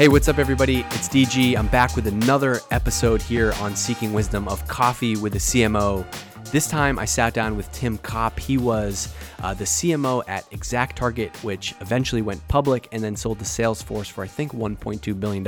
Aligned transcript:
Hey, 0.00 0.08
what's 0.08 0.28
up, 0.28 0.38
everybody? 0.38 0.78
It's 0.78 1.10
DG. 1.10 1.58
I'm 1.58 1.66
back 1.66 1.94
with 1.94 2.06
another 2.06 2.60
episode 2.70 3.20
here 3.20 3.52
on 3.60 3.76
Seeking 3.76 4.14
Wisdom 4.14 4.48
of 4.48 4.66
Coffee 4.66 5.14
with 5.14 5.34
the 5.34 5.38
CMO. 5.38 6.06
This 6.50 6.66
time 6.68 6.98
I 6.98 7.04
sat 7.04 7.34
down 7.34 7.54
with 7.54 7.70
Tim 7.72 7.98
Kopp. 7.98 8.40
He 8.40 8.56
was 8.56 9.14
uh, 9.42 9.52
the 9.52 9.64
CMO 9.64 10.22
at 10.26 10.46
Exact 10.52 10.96
Target, 10.96 11.36
which 11.44 11.74
eventually 11.82 12.22
went 12.22 12.48
public 12.48 12.88
and 12.92 13.04
then 13.04 13.14
sold 13.14 13.40
to 13.40 13.44
Salesforce 13.44 14.10
for, 14.10 14.24
I 14.24 14.26
think, 14.26 14.52
$1.2 14.52 15.20
billion. 15.20 15.46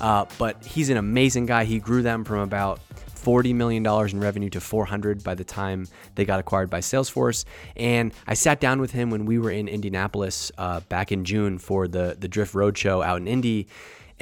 Uh, 0.00 0.24
but 0.38 0.64
he's 0.64 0.88
an 0.88 0.96
amazing 0.96 1.46
guy. 1.46 1.64
He 1.64 1.80
grew 1.80 2.02
them 2.02 2.22
from 2.22 2.38
about 2.38 2.78
$40 3.24 3.54
million 3.54 3.86
in 3.86 4.20
revenue 4.20 4.50
to 4.50 4.60
400 4.60 5.24
by 5.24 5.34
the 5.34 5.44
time 5.44 5.86
they 6.14 6.24
got 6.24 6.40
acquired 6.40 6.70
by 6.70 6.80
Salesforce. 6.80 7.44
And 7.76 8.12
I 8.26 8.34
sat 8.34 8.60
down 8.60 8.80
with 8.80 8.92
him 8.92 9.10
when 9.10 9.24
we 9.24 9.38
were 9.38 9.50
in 9.50 9.66
Indianapolis 9.66 10.52
uh, 10.58 10.80
back 10.80 11.10
in 11.10 11.24
June 11.24 11.58
for 11.58 11.88
the, 11.88 12.16
the 12.18 12.28
Drift 12.28 12.54
Roadshow 12.54 13.04
out 13.04 13.20
in 13.20 13.26
Indy. 13.26 13.66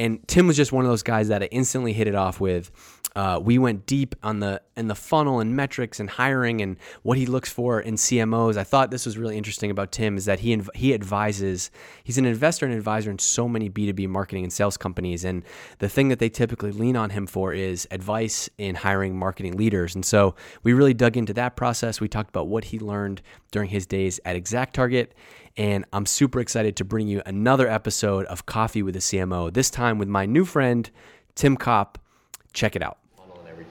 And 0.03 0.27
Tim 0.27 0.49
was 0.49 0.57
just 0.57 0.73
one 0.73 0.85
of 0.85 0.91
those 0.91 1.05
guys 1.05 1.29
that 1.29 1.45
I 1.45 1.47
instantly 1.47 1.93
hit 1.93 2.09
it 2.09 2.17
off 2.17 2.41
with. 2.41 2.73
Uh, 3.15 3.39
we 3.41 3.57
went 3.57 3.87
deep 3.87 4.17
on 4.25 4.41
the 4.41 4.61
in 4.77 4.89
the 4.89 4.97
funnel 4.97 5.39
and 5.39 5.55
metrics 5.55 6.01
and 6.01 6.11
hiring 6.11 6.61
and 6.61 6.77
what 7.03 7.19
he 7.19 7.27
looks 7.27 7.53
for 7.53 7.79
in 7.81 7.95
CMOs. 7.95 8.57
I 8.57 8.65
thought 8.65 8.91
this 8.91 9.07
was 9.07 9.17
really 9.17 9.37
interesting 9.37 9.71
about 9.71 9.93
Tim 9.93 10.17
is 10.17 10.25
that 10.25 10.41
he 10.41 10.61
he 10.75 10.93
advises. 10.93 11.71
He's 12.03 12.19
an 12.19 12.25
investor 12.25 12.67
and 12.67 12.75
advisor 12.75 13.13
in 13.13 13.19
so 13.21 13.47
many 13.47 13.69
B 13.69 13.87
two 13.87 13.93
B 13.93 14.07
marketing 14.09 14.43
and 14.43 14.53
sales 14.53 14.77
companies, 14.77 15.25
and 15.25 15.45
the 15.79 15.89
thing 15.89 16.09
that 16.09 16.19
they 16.19 16.31
typically 16.31 16.73
lean 16.73 16.97
on 16.97 17.11
him 17.11 17.27
for 17.27 17.53
is 17.53 17.87
advice 17.93 18.49
in 18.59 18.75
hiring 18.75 19.17
marketing 19.17 19.57
leaders. 19.57 19.95
And 19.95 20.05
so 20.05 20.35
we 20.65 20.73
really 20.73 20.95
dug 20.95 21.17
into 21.17 21.35
that 21.35 21.55
process. 21.55 22.01
We 22.01 22.09
talked 22.09 22.31
about 22.31 22.49
what 22.49 22.65
he 22.65 22.79
learned 22.81 23.23
during 23.53 23.69
his 23.69 23.87
days 23.87 24.19
at 24.25 24.35
ExactTarget. 24.35 25.09
And 25.57 25.85
I'm 25.93 26.07
super 26.07 26.41
excited 26.41 26.77
to 26.77 26.85
bring 26.85 27.09
you 27.09 27.23
another 27.27 27.69
episode 27.69 28.27
of 28.27 28.47
Coffee 28.47 28.83
with 28.83 28.97
a 28.97 29.01
CMO, 29.01 29.53
this 29.53 29.69
time 29.71 29.99
with 29.99 30.09
my 30.09 30.25
new 30.25 30.45
friend, 30.45 30.91
Tim 31.35 31.57
Kopp. 31.57 31.99
Check 32.53 32.77
it 32.77 32.83
out. 32.83 32.99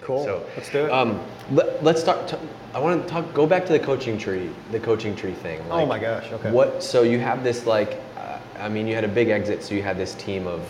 Cool. 0.02 0.24
So 0.24 0.46
let's 0.58 0.70
do 0.70 0.86
it. 0.86 0.92
Um, 0.92 1.22
let, 1.52 1.86
us 1.86 2.02
start. 2.02 2.28
T- 2.28 2.38
I 2.74 2.80
want 2.80 3.04
to 3.04 3.08
talk. 3.08 3.34
Go 3.34 3.46
back 3.46 3.66
to 3.68 3.74
the 3.74 3.80
coaching 3.80 4.18
tree. 4.18 4.50
The 4.72 4.80
coaching 4.80 5.16
tree 5.16 5.34
thing. 5.34 5.60
Like, 5.70 5.84
oh 5.84 5.86
my 5.86 6.00
gosh. 6.00 6.32
Okay. 6.32 6.52
What? 6.52 6.84
So 6.84 7.04
you 7.04 7.20
have 7.20 7.44
this 7.44 7.66
like. 7.68 8.00
Uh, 8.18 8.40
I 8.60 8.68
mean, 8.68 8.88
you 8.88 8.96
had 8.96 9.04
a 9.04 9.10
big 9.10 9.30
exit, 9.30 9.64
so 9.64 9.76
you 9.76 9.84
had 9.84 9.98
this 9.98 10.16
team 10.16 10.48
of, 10.48 10.68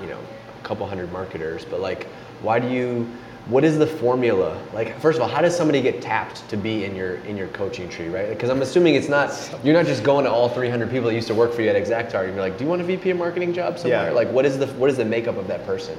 you 0.00 0.06
know, 0.06 0.18
a 0.18 0.62
couple 0.64 0.86
hundred 0.86 1.10
marketers. 1.12 1.64
But 1.64 1.80
like, 1.80 2.04
why 2.42 2.60
do 2.60 2.68
you? 2.68 3.08
What 3.46 3.62
is 3.62 3.78
the 3.78 3.86
formula? 3.86 4.58
Like, 4.72 4.98
first 5.00 5.16
of 5.16 5.22
all, 5.22 5.28
how 5.28 5.42
does 5.42 5.54
somebody 5.54 5.82
get 5.82 6.00
tapped 6.00 6.48
to 6.48 6.56
be 6.56 6.84
in 6.84 6.96
your 6.96 7.16
in 7.16 7.36
your 7.36 7.48
coaching 7.48 7.90
tree, 7.90 8.08
right? 8.08 8.30
Because 8.30 8.48
I'm 8.48 8.62
assuming 8.62 8.94
it's 8.94 9.08
not. 9.08 9.30
You're 9.62 9.74
not 9.74 9.84
just 9.84 10.02
going 10.02 10.24
to 10.24 10.30
all 10.30 10.48
300 10.48 10.90
people 10.90 11.08
that 11.08 11.14
used 11.14 11.28
to 11.28 11.34
work 11.34 11.52
for 11.52 11.60
you 11.60 11.68
at 11.68 11.76
ExactTarget. 11.76 12.28
You're 12.28 12.40
like, 12.40 12.56
do 12.56 12.64
you 12.64 12.70
want 12.70 12.80
a 12.80 12.84
VP 12.84 13.10
of 13.10 13.18
marketing 13.18 13.52
job 13.52 13.78
somewhere? 13.78 14.08
Yeah. 14.08 14.12
Like, 14.12 14.30
what 14.30 14.46
is 14.46 14.58
the 14.58 14.66
what 14.68 14.88
is 14.88 14.96
the 14.96 15.04
makeup 15.04 15.36
of 15.36 15.46
that 15.48 15.66
person? 15.66 15.98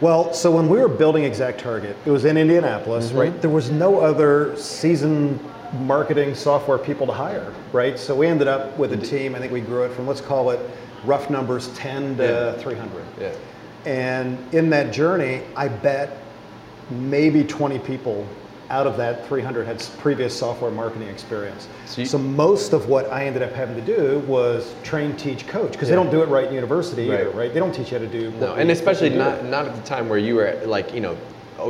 Well, 0.00 0.32
so 0.32 0.50
when 0.50 0.68
we 0.68 0.78
were 0.78 0.88
building 0.88 1.24
ExactTarget, 1.24 1.94
it 2.06 2.10
was 2.10 2.24
in 2.24 2.36
Indianapolis, 2.36 3.08
mm-hmm. 3.08 3.18
right? 3.18 3.40
There 3.40 3.50
was 3.50 3.70
no 3.70 4.00
other 4.00 4.56
seasoned 4.56 5.38
marketing 5.80 6.34
software 6.34 6.78
people 6.78 7.06
to 7.06 7.12
hire, 7.12 7.52
right? 7.72 7.98
So 7.98 8.14
we 8.14 8.26
ended 8.26 8.48
up 8.48 8.76
with 8.78 8.94
a 8.94 8.96
team. 8.96 9.34
I 9.34 9.38
think 9.38 9.52
we 9.52 9.60
grew 9.60 9.84
it 9.84 9.92
from 9.92 10.06
let's 10.06 10.20
call 10.20 10.50
it 10.50 10.60
rough 11.04 11.30
numbers 11.30 11.68
10 11.74 12.16
to 12.16 12.24
yeah. 12.56 12.62
300. 12.62 13.04
Yeah. 13.20 13.32
And 13.84 14.54
in 14.54 14.70
that 14.70 14.92
journey, 14.92 15.42
I 15.56 15.68
bet 15.68 16.21
maybe 16.92 17.44
20 17.44 17.78
people 17.80 18.26
out 18.70 18.86
of 18.86 18.96
that 18.96 19.26
300 19.26 19.66
had 19.66 19.86
previous 19.98 20.36
software 20.36 20.70
marketing 20.70 21.08
experience. 21.08 21.68
So, 21.84 22.00
you, 22.00 22.06
so, 22.06 22.16
most 22.16 22.72
of 22.72 22.88
what 22.88 23.10
I 23.12 23.26
ended 23.26 23.42
up 23.42 23.52
having 23.52 23.76
to 23.76 23.82
do 23.82 24.20
was 24.20 24.74
train, 24.82 25.14
teach, 25.16 25.46
coach 25.46 25.72
because 25.72 25.88
yeah. 25.88 25.96
they 25.96 26.02
don't 26.02 26.10
do 26.10 26.22
it 26.22 26.28
right 26.28 26.46
in 26.46 26.54
university 26.54 27.08
right. 27.08 27.20
either, 27.20 27.30
right? 27.30 27.52
They 27.52 27.60
don't 27.60 27.74
teach 27.74 27.92
you 27.92 27.98
how 27.98 28.04
to 28.04 28.10
do. 28.10 28.30
No, 28.32 28.54
and 28.54 28.70
especially 28.70 29.10
not 29.10 29.44
not 29.44 29.66
at 29.66 29.76
the 29.76 29.82
time 29.82 30.08
where 30.08 30.18
you 30.18 30.36
were 30.36 30.58
like 30.64 30.94
you 30.94 31.00
know, 31.00 31.18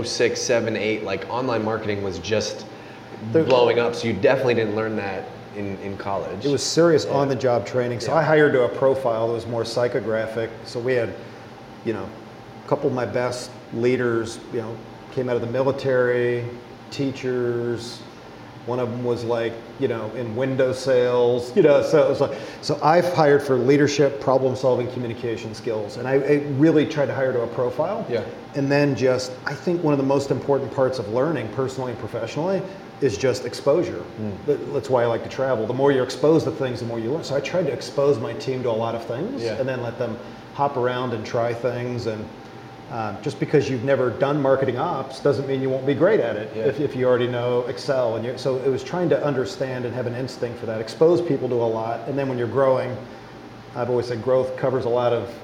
06, 0.02 0.40
7, 0.40 0.76
8, 0.76 1.02
like 1.02 1.28
online 1.28 1.64
marketing 1.64 2.02
was 2.02 2.18
just 2.20 2.66
blowing 3.32 3.78
up. 3.78 3.94
So 3.94 4.06
you 4.06 4.14
definitely 4.14 4.54
didn't 4.54 4.76
learn 4.76 4.96
that 4.96 5.24
in, 5.56 5.76
in 5.78 5.96
college. 5.96 6.44
It 6.44 6.50
was 6.50 6.62
serious 6.62 7.04
yeah. 7.04 7.12
on 7.12 7.28
the 7.28 7.36
job 7.36 7.66
training. 7.66 8.00
So 8.00 8.12
yeah. 8.12 8.18
I 8.18 8.22
hired 8.22 8.52
to 8.52 8.64
a 8.64 8.68
profile 8.68 9.28
that 9.28 9.34
was 9.34 9.46
more 9.46 9.62
psychographic. 9.62 10.50
So 10.64 10.80
we 10.80 10.94
had, 10.94 11.12
you 11.84 11.92
know, 11.92 12.08
a 12.64 12.68
couple 12.68 12.88
of 12.88 12.94
my 12.94 13.06
best 13.06 13.50
leaders, 13.74 14.38
you 14.52 14.60
know, 14.60 14.76
came 15.12 15.28
out 15.28 15.36
of 15.36 15.42
the 15.42 15.50
military, 15.50 16.44
teachers. 16.90 18.02
One 18.66 18.78
of 18.78 18.90
them 18.90 19.02
was 19.02 19.24
like, 19.24 19.52
you 19.80 19.88
know, 19.88 20.08
in 20.12 20.36
window 20.36 20.72
sales, 20.72 21.54
you 21.56 21.62
know, 21.62 21.82
so 21.82 22.06
it 22.06 22.08
was 22.08 22.20
like, 22.20 22.38
so 22.60 22.78
I've 22.80 23.12
hired 23.12 23.42
for 23.42 23.56
leadership, 23.56 24.20
problem 24.20 24.54
solving, 24.54 24.90
communication 24.92 25.52
skills. 25.52 25.96
And 25.96 26.06
I, 26.06 26.12
I 26.12 26.34
really 26.58 26.86
tried 26.86 27.06
to 27.06 27.14
hire 27.14 27.32
to 27.32 27.40
a 27.40 27.46
profile. 27.48 28.06
Yeah. 28.08 28.24
And 28.54 28.70
then 28.70 28.94
just, 28.94 29.32
I 29.46 29.54
think 29.54 29.82
one 29.82 29.92
of 29.92 29.98
the 29.98 30.06
most 30.06 30.30
important 30.30 30.72
parts 30.72 31.00
of 31.00 31.08
learning 31.08 31.48
personally 31.54 31.90
and 31.90 32.00
professionally 32.00 32.62
is 33.00 33.18
just 33.18 33.44
exposure. 33.44 34.04
Mm. 34.20 34.72
That's 34.72 34.88
why 34.88 35.02
I 35.02 35.06
like 35.06 35.24
to 35.24 35.28
travel. 35.28 35.66
The 35.66 35.74
more 35.74 35.90
you're 35.90 36.04
exposed 36.04 36.44
to 36.44 36.52
things, 36.52 36.78
the 36.78 36.86
more 36.86 37.00
you 37.00 37.12
learn. 37.12 37.24
So 37.24 37.34
I 37.34 37.40
tried 37.40 37.64
to 37.64 37.72
expose 37.72 38.20
my 38.20 38.32
team 38.34 38.62
to 38.62 38.70
a 38.70 38.70
lot 38.70 38.94
of 38.94 39.04
things 39.06 39.42
yeah. 39.42 39.54
and 39.54 39.68
then 39.68 39.82
let 39.82 39.98
them 39.98 40.16
hop 40.54 40.76
around 40.76 41.14
and 41.14 41.26
try 41.26 41.52
things 41.52 42.06
and 42.06 42.24
um, 42.92 43.16
just 43.22 43.40
because 43.40 43.70
you've 43.70 43.84
never 43.84 44.10
done 44.10 44.40
marketing 44.42 44.76
ops 44.76 45.18
doesn't 45.18 45.48
mean 45.48 45.62
you 45.62 45.70
won't 45.70 45.86
be 45.86 45.94
great 45.94 46.20
at 46.20 46.36
it 46.36 46.54
yeah. 46.54 46.64
if, 46.64 46.78
if 46.78 46.94
you 46.94 47.06
already 47.06 47.26
know 47.26 47.62
Excel. 47.62 48.16
And 48.16 48.38
so 48.38 48.58
it 48.58 48.68
was 48.68 48.84
trying 48.84 49.08
to 49.08 49.24
understand 49.24 49.86
and 49.86 49.94
have 49.94 50.06
an 50.06 50.14
instinct 50.14 50.58
for 50.58 50.66
that, 50.66 50.78
expose 50.78 51.22
people 51.22 51.48
to 51.48 51.54
a 51.54 51.64
lot. 51.64 52.06
And 52.06 52.18
then 52.18 52.28
when 52.28 52.36
you're 52.36 52.46
growing, 52.46 52.94
I've 53.74 53.88
always 53.88 54.08
said 54.08 54.22
growth 54.22 54.58
covers 54.58 54.84
a 54.84 54.90
lot 54.90 55.14
of 55.14 55.34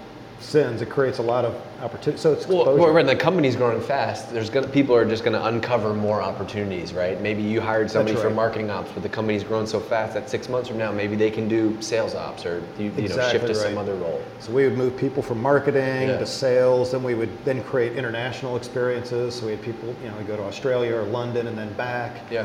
sins, 0.41 0.83
it 0.83 0.89
creates 0.89 1.19
a 1.19 1.23
lot 1.23 1.45
of 1.45 1.55
opportunity. 1.83 2.21
So 2.21 2.33
it's 2.33 2.47
well, 2.47 2.77
when 2.93 3.07
the 3.07 3.17
company's 3.17 3.57
growing 3.57 3.81
fast, 3.81 4.33
there's 4.33 4.51
gonna 4.51 4.69
people 4.69 4.95
are 4.95 5.05
just 5.05 5.25
going 5.25 5.35
to 5.35 5.45
uncover 5.47 5.95
more 5.95 6.23
opportunities, 6.23 6.93
right? 6.93 7.21
Maybe 7.21 7.43
you 7.43 7.61
hired 7.61 7.91
somebody 7.91 8.15
right. 8.15 8.23
for 8.23 8.31
marketing 8.31 8.71
ops, 8.71 8.91
but 8.93 9.03
the 9.03 9.09
company's 9.09 9.45
grown 9.45 9.67
so 9.67 9.81
fast 9.81 10.15
that 10.15 10.31
six 10.31 10.49
months 10.49 10.69
from 10.69 10.79
now, 10.79 10.93
maybe 10.93 11.17
they 11.17 11.31
can 11.31 11.49
do 11.49 11.81
sales 11.81 12.15
ops 12.15 12.47
or 12.47 12.63
you, 12.79 12.87
you 12.87 12.91
exactly 12.91 13.17
know 13.17 13.31
shift 13.31 13.47
to 13.47 13.53
right. 13.53 13.69
some 13.69 13.79
other 13.79 13.95
role. 13.97 14.23
So 14.41 14.53
we 14.53 14.65
would 14.65 14.79
move 14.79 14.97
people 14.97 15.23
from 15.23 15.41
marketing 15.41 16.09
yeah. 16.09 16.19
to 16.19 16.27
sales, 16.27 16.93
then 16.93 17.03
we 17.03 17.15
would 17.15 17.45
then 17.45 17.63
create 17.65 17.97
international 17.97 18.57
experiences. 18.57 19.35
So 19.35 19.47
we 19.47 19.53
had 19.53 19.63
people, 19.63 19.95
you 20.03 20.09
know, 20.09 20.17
we 20.17 20.25
go 20.25 20.37
to 20.37 20.45
Australia 20.45 20.97
or 20.97 21.03
London 21.03 21.47
and 21.49 21.59
then 21.59 21.73
back. 21.75 22.17
Yeah. 22.31 22.45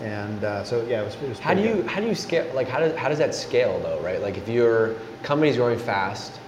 And 0.00 0.42
uh, 0.42 0.64
so 0.64 0.84
yeah, 0.86 1.02
it 1.02 1.04
was. 1.04 1.14
It 1.14 1.28
was 1.28 1.38
how 1.38 1.54
do 1.54 1.62
you 1.62 1.74
good. 1.74 1.86
how 1.86 2.00
do 2.00 2.08
you 2.08 2.16
scale? 2.16 2.52
Like 2.52 2.68
how 2.68 2.80
does 2.80 2.96
how 2.96 3.08
does 3.08 3.18
that 3.18 3.32
scale 3.32 3.78
though, 3.78 4.00
right? 4.00 4.20
Like 4.20 4.36
if 4.36 4.48
your 4.48 4.96
company's 5.22 5.56
growing 5.56 5.78
fast 5.78 6.40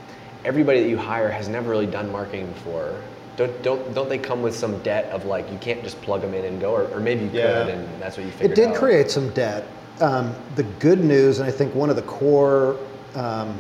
everybody 0.47 0.81
that 0.81 0.89
you 0.89 0.97
hire 0.97 1.29
has 1.29 1.49
never 1.49 1.69
really 1.69 1.87
done 1.87 2.11
marketing 2.11 2.47
before. 2.47 3.03
Don't 3.37 3.63
don't 3.63 3.95
don't 3.95 4.09
they 4.09 4.17
come 4.17 4.41
with 4.41 4.57
some 4.57 4.79
debt 4.83 5.11
of 5.11 5.27
like 5.27 5.51
you 5.53 5.59
can't 5.59 5.83
just 5.83 6.01
plug 6.01 6.23
them 6.23 6.33
in 6.33 6.45
and 6.45 6.61
go, 6.61 6.73
or, 6.73 6.89
or 6.89 7.01
maybe 7.01 7.25
you 7.25 7.31
yeah. 7.33 7.65
could, 7.65 7.75
and 7.75 8.03
that's 8.03 8.17
what 8.17 8.25
you 8.25 8.33
figured. 8.33 8.53
It 8.53 8.55
did 8.55 8.69
out. 8.69 8.77
create 8.77 9.11
some 9.11 9.29
debt. 9.31 9.67
Um, 10.01 10.35
the 10.55 10.63
good 10.79 11.03
news, 11.03 11.39
and 11.39 11.49
I 11.49 11.51
think 11.51 11.75
one 11.75 11.91
of 11.91 11.97
the 11.97 12.03
core 12.03 12.79
um, 13.15 13.59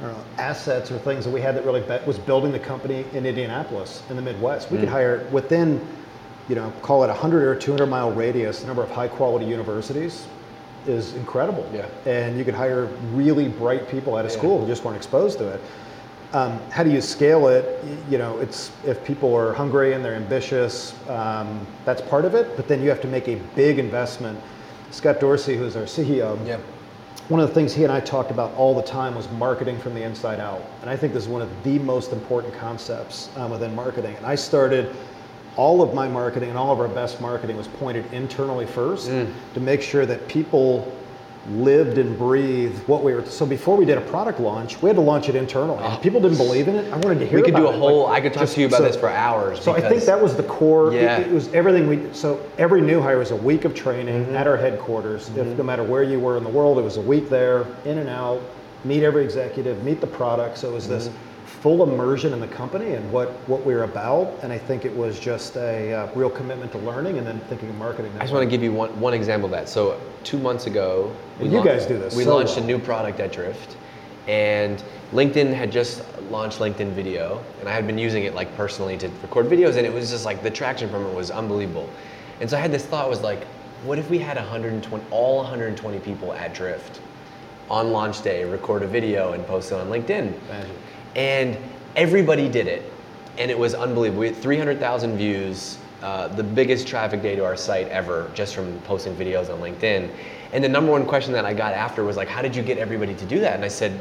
know, 0.00 0.16
assets 0.38 0.90
or 0.90 0.98
things 0.98 1.24
that 1.24 1.30
we 1.30 1.40
had 1.40 1.54
that 1.54 1.64
really 1.64 1.80
bet 1.80 2.06
was 2.06 2.18
building 2.18 2.50
the 2.50 2.58
company 2.58 3.04
in 3.12 3.24
Indianapolis 3.24 4.02
in 4.10 4.16
the 4.16 4.22
Midwest. 4.22 4.70
We 4.70 4.78
mm. 4.78 4.80
could 4.80 4.88
hire 4.88 5.26
within, 5.30 5.86
you 6.48 6.54
know, 6.54 6.72
call 6.82 7.04
it 7.04 7.06
a 7.06 7.12
100 7.12 7.46
or 7.46 7.54
200 7.54 7.86
mile 7.86 8.10
radius, 8.10 8.64
a 8.64 8.66
number 8.66 8.82
of 8.82 8.90
high 8.90 9.08
quality 9.08 9.46
universities 9.46 10.26
is 10.86 11.14
incredible. 11.14 11.68
Yeah. 11.72 11.86
And 12.06 12.38
you 12.38 12.44
could 12.44 12.54
hire 12.54 12.86
really 13.12 13.48
bright 13.48 13.88
people 13.88 14.16
out 14.16 14.24
of 14.24 14.30
yeah. 14.30 14.38
school 14.38 14.60
who 14.60 14.66
just 14.66 14.84
weren't 14.84 14.96
exposed 14.96 15.38
to 15.38 15.48
it. 15.48 15.60
Um, 16.32 16.58
how 16.70 16.82
do 16.82 16.90
you 16.90 17.02
scale 17.02 17.48
it? 17.48 17.84
You 18.08 18.16
know, 18.16 18.38
it's 18.38 18.72
if 18.86 19.04
people 19.04 19.34
are 19.34 19.52
hungry 19.52 19.92
and 19.92 20.02
they're 20.02 20.14
ambitious, 20.14 20.94
um, 21.08 21.66
that's 21.84 22.00
part 22.00 22.24
of 22.24 22.34
it. 22.34 22.56
But 22.56 22.68
then 22.68 22.82
you 22.82 22.88
have 22.88 23.02
to 23.02 23.08
make 23.08 23.28
a 23.28 23.36
big 23.54 23.78
investment. 23.78 24.40
Scott 24.90 25.20
Dorsey, 25.20 25.56
who's 25.56 25.76
our 25.76 25.82
CEO, 25.82 26.38
yeah. 26.46 26.58
one 27.28 27.40
of 27.40 27.48
the 27.48 27.54
things 27.54 27.74
he 27.74 27.84
and 27.84 27.92
I 27.92 28.00
talked 28.00 28.30
about 28.30 28.54
all 28.54 28.74
the 28.74 28.82
time 28.82 29.14
was 29.14 29.30
marketing 29.32 29.78
from 29.78 29.94
the 29.94 30.02
inside 30.02 30.40
out. 30.40 30.62
And 30.80 30.88
I 30.88 30.96
think 30.96 31.12
this 31.12 31.24
is 31.24 31.28
one 31.28 31.42
of 31.42 31.50
the 31.64 31.78
most 31.78 32.12
important 32.12 32.54
concepts 32.54 33.28
um, 33.36 33.50
within 33.50 33.74
marketing. 33.74 34.16
And 34.16 34.24
I 34.24 34.34
started 34.34 34.94
all 35.56 35.82
of 35.82 35.94
my 35.94 36.08
marketing 36.08 36.48
and 36.48 36.58
all 36.58 36.72
of 36.72 36.80
our 36.80 36.88
best 36.88 37.20
marketing 37.20 37.56
was 37.56 37.68
pointed 37.68 38.10
internally 38.12 38.66
first 38.66 39.08
mm. 39.08 39.30
to 39.54 39.60
make 39.60 39.82
sure 39.82 40.06
that 40.06 40.26
people 40.28 40.90
lived 41.48 41.98
and 41.98 42.16
breathed 42.16 42.86
what 42.86 43.02
we 43.02 43.12
were. 43.12 43.24
So 43.26 43.44
before 43.44 43.76
we 43.76 43.84
did 43.84 43.98
a 43.98 44.02
product 44.02 44.38
launch, 44.38 44.80
we 44.80 44.88
had 44.88 44.96
to 44.96 45.02
launch 45.02 45.28
it 45.28 45.34
internally. 45.34 45.80
Oh. 45.82 45.98
People 46.00 46.20
didn't 46.20 46.36
believe 46.36 46.68
in 46.68 46.76
it. 46.76 46.92
I 46.92 46.96
wanted 46.98 47.18
to 47.18 47.26
hear. 47.26 47.38
We 47.38 47.44
could 47.44 47.56
do 47.56 47.66
a 47.66 47.72
it. 47.72 47.78
whole. 47.78 48.04
Like, 48.04 48.20
I 48.20 48.20
could 48.20 48.32
talk 48.32 48.42
just, 48.42 48.54
to 48.54 48.60
you 48.60 48.66
about 48.68 48.78
so, 48.78 48.84
this 48.84 48.96
for 48.96 49.08
hours. 49.08 49.60
So 49.60 49.72
I 49.72 49.80
think 49.80 50.04
that 50.04 50.20
was 50.20 50.36
the 50.36 50.44
core. 50.44 50.92
Yeah. 50.92 51.18
It, 51.18 51.26
it, 51.26 51.32
was 51.32 51.52
everything 51.52 51.88
we. 51.88 52.12
So 52.12 52.44
every 52.58 52.80
new 52.80 53.00
hire 53.00 53.18
was 53.18 53.32
a 53.32 53.36
week 53.36 53.64
of 53.64 53.74
training 53.74 54.26
mm-hmm. 54.26 54.36
at 54.36 54.46
our 54.46 54.56
headquarters. 54.56 55.28
Mm-hmm. 55.30 55.40
If 55.40 55.58
no 55.58 55.64
matter 55.64 55.82
where 55.82 56.02
you 56.02 56.20
were 56.20 56.36
in 56.36 56.44
the 56.44 56.50
world, 56.50 56.78
it 56.78 56.82
was 56.82 56.96
a 56.96 57.02
week 57.02 57.28
there, 57.28 57.66
in 57.84 57.98
and 57.98 58.08
out. 58.08 58.40
Meet 58.84 59.04
every 59.04 59.24
executive, 59.24 59.84
meet 59.84 60.00
the 60.00 60.08
product. 60.08 60.58
So 60.58 60.70
it 60.70 60.72
was 60.72 60.84
mm-hmm. 60.84 60.94
this 60.94 61.10
full 61.62 61.84
immersion 61.84 62.32
in 62.32 62.40
the 62.40 62.48
company 62.48 62.94
and 62.94 63.12
what, 63.12 63.28
what 63.48 63.64
we 63.64 63.72
are 63.72 63.84
about. 63.84 64.36
And 64.42 64.52
I 64.52 64.58
think 64.58 64.84
it 64.84 64.94
was 64.94 65.20
just 65.20 65.56
a 65.56 65.92
uh, 65.92 66.12
real 66.12 66.28
commitment 66.28 66.72
to 66.72 66.78
learning 66.78 67.18
and 67.18 67.26
then 67.26 67.38
thinking 67.48 67.68
of 67.68 67.76
marketing. 67.76 68.10
I 68.16 68.22
just 68.22 68.32
way. 68.32 68.40
want 68.40 68.50
to 68.50 68.56
give 68.56 68.64
you 68.64 68.72
one, 68.72 68.98
one 68.98 69.14
example 69.14 69.46
of 69.46 69.52
that. 69.52 69.68
So 69.68 70.00
two 70.24 70.38
months 70.38 70.66
ago, 70.66 71.14
we 71.40 71.48
you 71.48 71.62
guys 71.62 71.86
do 71.86 71.96
this. 71.96 72.16
We 72.16 72.24
so 72.24 72.34
launched 72.34 72.56
well. 72.56 72.64
a 72.64 72.66
new 72.66 72.78
product 72.80 73.20
at 73.20 73.32
Drift. 73.32 73.76
and 74.26 74.82
LinkedIn 75.12 75.54
had 75.54 75.70
just 75.70 76.02
launched 76.30 76.58
LinkedIn 76.58 76.92
Video, 76.94 77.40
and 77.60 77.68
I 77.68 77.72
had 77.72 77.86
been 77.86 77.98
using 77.98 78.24
it 78.24 78.34
like 78.34 78.54
personally 78.56 78.98
to 78.98 79.08
record 79.22 79.46
videos, 79.46 79.76
and 79.76 79.86
it 79.86 79.92
was 79.92 80.10
just 80.10 80.24
like 80.24 80.42
the 80.42 80.50
traction 80.50 80.90
from 80.90 81.06
it 81.06 81.14
was 81.14 81.30
unbelievable. 81.30 81.88
And 82.40 82.50
so 82.50 82.56
I 82.56 82.60
had 82.60 82.72
this 82.72 82.84
thought 82.84 83.08
was 83.08 83.20
like, 83.20 83.44
what 83.84 83.98
if 83.98 84.10
we 84.10 84.18
had 84.18 84.36
120, 84.36 85.04
all 85.10 85.36
120 85.38 85.98
people 86.00 86.32
at 86.32 86.54
Drift 86.54 87.00
on 87.70 87.92
launch 87.92 88.22
day 88.22 88.44
record 88.44 88.82
a 88.82 88.86
video 88.86 89.32
and 89.32 89.46
post 89.46 89.70
it 89.70 89.76
on 89.76 89.88
LinkedIn? 89.88 90.32
Magic. 90.48 90.76
And 91.14 91.56
everybody 91.96 92.48
did 92.48 92.66
it, 92.66 92.90
and 93.38 93.50
it 93.50 93.58
was 93.58 93.74
unbelievable. 93.74 94.20
We 94.20 94.26
had 94.28 94.36
300,000 94.36 95.16
views, 95.16 95.78
uh, 96.02 96.28
the 96.28 96.42
biggest 96.42 96.86
traffic 96.86 97.22
day 97.22 97.36
to 97.36 97.44
our 97.44 97.56
site 97.56 97.88
ever, 97.88 98.30
just 98.34 98.54
from 98.54 98.78
posting 98.80 99.14
videos 99.14 99.52
on 99.52 99.60
LinkedIn. 99.60 100.10
And 100.52 100.64
the 100.64 100.68
number 100.68 100.90
one 100.90 101.06
question 101.06 101.32
that 101.32 101.44
I 101.44 101.54
got 101.54 101.74
after 101.74 102.04
was 102.04 102.16
like, 102.16 102.28
"How 102.28 102.42
did 102.42 102.54
you 102.54 102.62
get 102.62 102.78
everybody 102.78 103.14
to 103.14 103.24
do 103.24 103.40
that?" 103.40 103.54
And 103.54 103.64
I 103.64 103.68
said, 103.68 103.98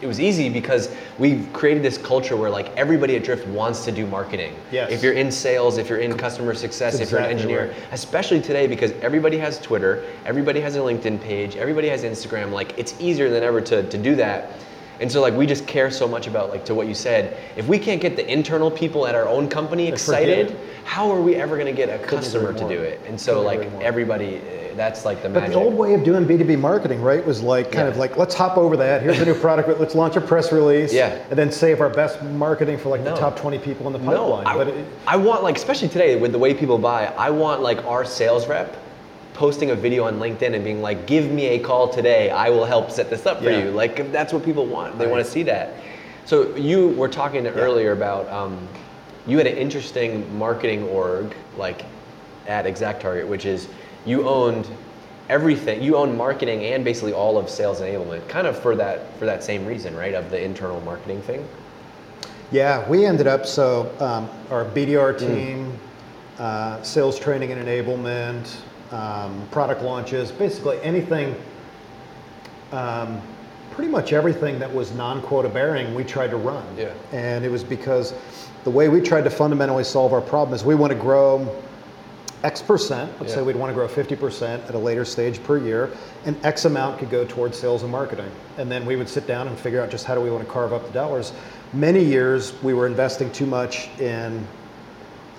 it 0.00 0.06
was 0.06 0.20
easy 0.20 0.48
because 0.48 0.94
we've 1.18 1.48
created 1.52 1.82
this 1.82 1.98
culture 1.98 2.36
where 2.36 2.50
like 2.50 2.74
everybody 2.76 3.16
at 3.16 3.24
Drift 3.24 3.46
wants 3.48 3.84
to 3.84 3.92
do 3.92 4.06
marketing. 4.06 4.54
Yes. 4.70 4.90
If 4.90 5.02
you're 5.02 5.14
in 5.14 5.30
sales, 5.30 5.78
if 5.78 5.88
you're 5.88 5.98
in 5.98 6.16
customer 6.16 6.54
success, 6.54 6.98
That's 6.98 7.04
if 7.04 7.10
you're 7.10 7.20
an 7.20 7.30
engineer, 7.30 7.68
right. 7.68 7.76
especially 7.92 8.40
today 8.40 8.66
because 8.66 8.92
everybody 9.02 9.38
has 9.38 9.60
Twitter, 9.60 10.04
everybody 10.24 10.60
has 10.60 10.76
a 10.76 10.80
LinkedIn 10.80 11.20
page, 11.20 11.56
everybody 11.56 11.88
has 11.88 12.04
Instagram. 12.04 12.52
Like 12.52 12.78
it's 12.78 12.94
easier 13.00 13.28
than 13.28 13.42
ever 13.42 13.60
to, 13.62 13.88
to 13.88 13.98
do 13.98 14.14
that. 14.16 14.52
And 15.00 15.10
so 15.10 15.20
like 15.20 15.34
we 15.34 15.46
just 15.46 15.66
care 15.66 15.90
so 15.90 16.08
much 16.08 16.26
about 16.26 16.50
like 16.50 16.64
to 16.66 16.74
what 16.74 16.88
you 16.88 16.94
said. 16.94 17.36
If 17.56 17.68
we 17.68 17.78
can't 17.78 18.00
get 18.00 18.16
the 18.16 18.30
internal 18.30 18.70
people 18.70 19.06
at 19.06 19.14
our 19.14 19.28
own 19.28 19.48
company 19.48 19.86
forget 19.86 19.94
excited, 19.94 20.50
it. 20.50 20.56
how 20.84 21.10
are 21.10 21.20
we 21.20 21.36
ever 21.36 21.56
going 21.56 21.66
to 21.66 21.72
get 21.72 21.88
a 21.88 22.04
customer 22.04 22.52
to 22.52 22.68
do 22.68 22.80
it? 22.80 23.00
And 23.06 23.20
so 23.20 23.42
like 23.42 23.60
everybody, 23.80 24.36
eh, 24.36 24.74
that's 24.74 25.04
like 25.04 25.22
the 25.22 25.28
magic. 25.28 25.52
But 25.52 25.58
the 25.58 25.64
old 25.64 25.74
way 25.74 25.94
of 25.94 26.02
doing 26.04 26.24
B2B 26.24 26.58
marketing, 26.58 27.00
right, 27.00 27.24
was 27.24 27.42
like 27.42 27.70
kind 27.70 27.88
of 27.88 27.96
like, 27.96 28.16
let's 28.16 28.34
hop 28.34 28.56
over 28.56 28.76
that. 28.76 29.02
Here's 29.02 29.20
a 29.20 29.24
new 29.24 29.34
product. 29.34 29.68
Let's 29.80 29.94
launch 29.94 30.16
a 30.16 30.20
press 30.20 30.52
release. 30.52 30.92
Yeah. 30.92 31.24
And 31.30 31.38
then 31.38 31.52
save 31.52 31.80
our 31.80 31.90
best 31.90 32.22
marketing 32.22 32.78
for 32.78 32.88
like 32.88 33.02
No. 33.02 33.14
the 33.14 33.20
top 33.20 33.36
20 33.36 33.58
people 33.58 33.86
in 33.86 33.92
the 33.92 33.98
No, 34.00 34.32
pipeline. 34.32 34.46
I, 34.46 34.54
but 34.56 34.68
it, 34.68 34.86
I 35.06 35.16
want 35.16 35.42
like 35.42 35.56
especially 35.56 35.88
today 35.88 36.18
with 36.18 36.32
the 36.32 36.38
way 36.38 36.54
people 36.54 36.78
buy, 36.78 37.06
I 37.06 37.30
want 37.30 37.62
like 37.62 37.84
our 37.84 38.04
sales 38.04 38.48
rep 38.48 38.76
posting 39.38 39.70
a 39.70 39.74
video 39.76 40.02
on 40.04 40.18
LinkedIn 40.18 40.52
and 40.54 40.64
being 40.64 40.82
like, 40.82 41.06
"Give 41.06 41.30
me 41.30 41.46
a 41.46 41.58
call 41.60 41.88
today. 41.88 42.28
I 42.30 42.50
will 42.50 42.64
help 42.64 42.90
set 42.90 43.08
this 43.08 43.24
up 43.24 43.38
for 43.38 43.48
Yeah. 43.50 43.62
you." 43.64 43.70
Like 43.70 44.10
that's 44.10 44.32
what 44.32 44.44
people 44.44 44.66
want. 44.66 44.98
They 44.98 45.04
Right. 45.04 45.12
want 45.12 45.24
to 45.24 45.30
see 45.30 45.44
that. 45.44 45.74
So 46.26 46.54
you 46.56 46.88
were 46.88 47.08
talking 47.08 47.46
earlier 47.46 47.92
about 47.92 48.28
um, 48.32 48.58
you 49.28 49.38
had 49.38 49.46
an 49.46 49.56
interesting 49.56 50.26
marketing 50.36 50.88
org 50.88 51.34
like 51.56 51.82
at 52.48 52.66
Exact 52.66 53.00
Target, 53.00 53.28
which 53.28 53.46
is 53.46 53.68
you 54.04 54.26
owned 54.28 54.66
everything. 55.28 55.82
You 55.82 55.96
owned 55.96 56.16
marketing 56.16 56.64
and 56.64 56.84
basically 56.84 57.12
all 57.12 57.38
of 57.38 57.48
sales 57.48 57.80
enablement, 57.80 58.26
kind 58.28 58.46
of 58.46 58.58
for 58.58 58.74
that 58.74 59.00
for 59.20 59.24
that 59.26 59.44
same 59.44 59.64
reason, 59.66 59.96
right? 59.96 60.14
Of 60.14 60.30
the 60.30 60.42
internal 60.42 60.80
marketing 60.80 61.22
thing. 61.22 61.44
yeah, 62.50 62.82
we 62.88 63.04
ended 63.04 63.26
up, 63.26 63.44
so 63.46 63.90
um, 64.00 64.26
our 64.50 64.64
BDR 64.64 65.12
Mm. 65.12 65.18
team, 65.18 65.78
uh, 66.40 66.82
sales 66.82 67.18
training 67.18 67.52
and 67.52 67.62
enablement, 67.68 68.56
um, 68.90 69.46
product 69.50 69.82
launches, 69.82 70.32
basically 70.32 70.80
anything, 70.82 71.34
um, 72.72 73.20
pretty 73.70 73.90
much 73.90 74.12
everything 74.12 74.58
that 74.58 74.72
was 74.72 74.92
non-quota 74.92 75.48
bearing, 75.48 75.94
we 75.94 76.04
tried 76.04 76.30
to 76.30 76.36
run. 76.36 76.64
Yeah. 76.76 76.92
And 77.12 77.44
it 77.44 77.50
was 77.50 77.62
because 77.62 78.14
the 78.64 78.70
way 78.70 78.88
we 78.88 79.00
tried 79.00 79.24
to 79.24 79.30
fundamentally 79.30 79.84
solve 79.84 80.12
our 80.12 80.20
problem 80.20 80.54
is 80.54 80.64
we 80.64 80.74
want 80.74 80.92
to 80.92 80.98
grow 80.98 81.48
X 82.44 82.62
percent, 82.62 83.10
let's 83.20 83.32
Yeah. 83.32 83.38
say 83.38 83.42
we'd 83.42 83.56
want 83.56 83.70
to 83.70 83.74
grow 83.74 83.88
50% 83.88 84.68
at 84.68 84.74
a 84.74 84.78
later 84.78 85.04
stage 85.04 85.42
per 85.42 85.58
year, 85.58 85.90
and 86.24 86.36
X 86.44 86.64
amount 86.66 86.98
could 86.98 87.10
go 87.10 87.24
towards 87.24 87.58
sales 87.58 87.82
and 87.82 87.90
marketing. 87.90 88.30
And 88.58 88.70
then 88.70 88.86
we 88.86 88.94
would 88.96 89.08
sit 89.08 89.26
down 89.26 89.48
and 89.48 89.58
figure 89.58 89.82
out 89.82 89.90
just 89.90 90.04
how 90.04 90.14
do 90.14 90.20
we 90.20 90.30
want 90.30 90.44
to 90.44 90.50
carve 90.50 90.72
up 90.72 90.86
the 90.86 90.92
dollars. 90.92 91.32
Many 91.72 92.02
years 92.02 92.52
we 92.62 92.74
were 92.74 92.86
investing 92.86 93.30
too 93.32 93.46
much 93.46 93.88
in 93.98 94.46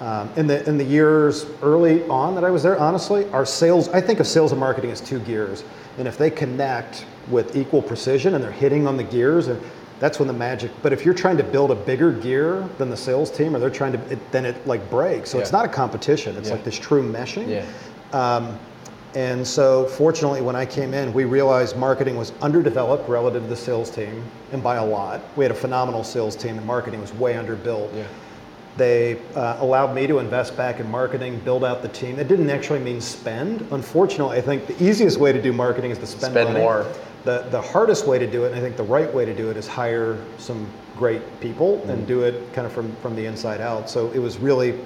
um, 0.02 0.30
in 0.38 0.48
the 0.48 0.68
in 0.68 0.78
the 0.78 0.84
years 0.84 1.46
early 1.62 2.04
on 2.08 2.36
that 2.36 2.44
I 2.44 2.50
was 2.50 2.64
there, 2.64 2.80
honestly, 2.80 3.30
our 3.32 3.46
sales 3.46 3.90
I 3.90 4.00
think 4.02 4.20
of 4.20 4.28
sales 4.28 4.52
and 4.52 4.60
marketing 4.60 4.92
as 4.92 5.02
two 5.02 5.20
gears, 5.20 5.64
and 5.98 6.08
if 6.08 6.18
they 6.18 6.30
connect 6.30 7.06
with 7.30 7.56
equal 7.56 7.82
precision 7.82 8.34
and 8.36 8.44
they're 8.44 8.52
hitting 8.52 8.88
on 8.88 8.98
the 8.98 9.04
gears, 9.04 9.48
and 9.48 9.62
that's 10.00 10.18
when 10.18 10.28
the 10.28 10.34
magic. 10.34 10.72
But 10.82 10.94
if 10.94 11.04
you're 11.04 11.14
trying 11.14 11.38
to 11.38 11.44
build 11.44 11.72
a 11.72 11.76
bigger 11.76 12.12
gear 12.14 12.68
than 12.78 12.90
the 12.90 12.98
sales 12.98 13.30
team, 13.30 13.56
or 13.56 13.60
they're 13.60 13.70
trying 13.70 13.92
to, 13.92 14.00
it, 14.12 14.32
then 14.32 14.46
it 14.46 14.66
like 14.66 14.90
breaks. 14.90 15.30
So 15.30 15.40
it's 15.40 15.52
not 15.52 15.66
a 15.66 15.70
competition. 15.70 16.38
It's 16.38 16.48
Yeah. 16.48 16.56
like 16.56 16.64
this 16.64 16.80
true 16.80 17.04
meshing. 17.04 17.48
Yeah. 17.50 17.66
Um, 18.14 18.58
and 19.16 19.46
so, 19.46 19.86
fortunately, 19.86 20.42
when 20.42 20.56
I 20.56 20.66
came 20.68 20.94
in, 20.94 21.12
we 21.14 21.26
realized 21.26 21.76
marketing 21.76 22.16
was 22.16 22.32
underdeveloped 22.44 23.10
relative 23.10 23.42
to 23.44 23.50
the 23.50 23.56
sales 23.56 23.90
team, 23.90 24.24
and 24.54 24.62
by 24.64 24.76
a 24.76 24.86
lot. 24.86 25.22
We 25.36 25.44
had 25.44 25.52
a 25.52 25.56
phenomenal 25.56 26.04
sales 26.04 26.36
team, 26.36 26.58
and 26.58 26.66
marketing 26.66 27.02
was 27.02 27.12
way 27.16 27.34
underbuilt. 27.34 27.90
Yeah. 27.96 28.04
They 28.78 29.20
uh, 29.36 29.58
allowed 29.60 29.94
me 29.94 30.08
to 30.08 30.20
invest 30.20 30.56
back 30.56 30.80
in 30.80 30.90
marketing, 30.90 31.40
build 31.40 31.64
out 31.66 31.82
the 31.82 31.90
team. 31.90 32.18
It 32.18 32.28
didn't 32.28 32.50
actually 32.50 32.80
mean 32.80 33.02
spend. 33.02 33.68
Unfortunately, 33.72 34.38
I 34.38 34.42
think 34.42 34.68
the 34.68 34.84
easiest 34.84 35.18
way 35.18 35.34
to 35.34 35.42
do 35.42 35.52
marketing 35.52 35.92
is 35.92 35.98
to 35.98 36.08
spend, 36.08 36.34
Spend 36.34 36.50
money. 36.50 36.60
more. 36.62 36.86
The, 37.26 37.46
the 37.52 37.62
hardest 37.62 38.08
way 38.08 38.18
to 38.20 38.26
do 38.26 38.46
it, 38.46 38.48
and 38.48 38.56
I 38.56 38.62
think 38.62 38.78
the 38.78 38.84
right 38.84 39.14
way 39.14 39.26
to 39.26 39.34
do 39.34 39.50
it, 39.50 39.58
is 39.58 39.68
hire 39.68 40.18
some 40.38 40.66
great 40.96 41.22
people 41.42 41.82
Mm. 41.86 41.90
and 41.90 42.08
do 42.08 42.24
it 42.24 42.54
kind 42.54 42.66
of 42.66 42.72
from, 42.72 42.96
from 42.98 43.16
the 43.16 43.26
inside 43.26 43.60
out. 43.60 43.90
So 43.90 44.12
it 44.12 44.20
was 44.20 44.38
really 44.38 44.80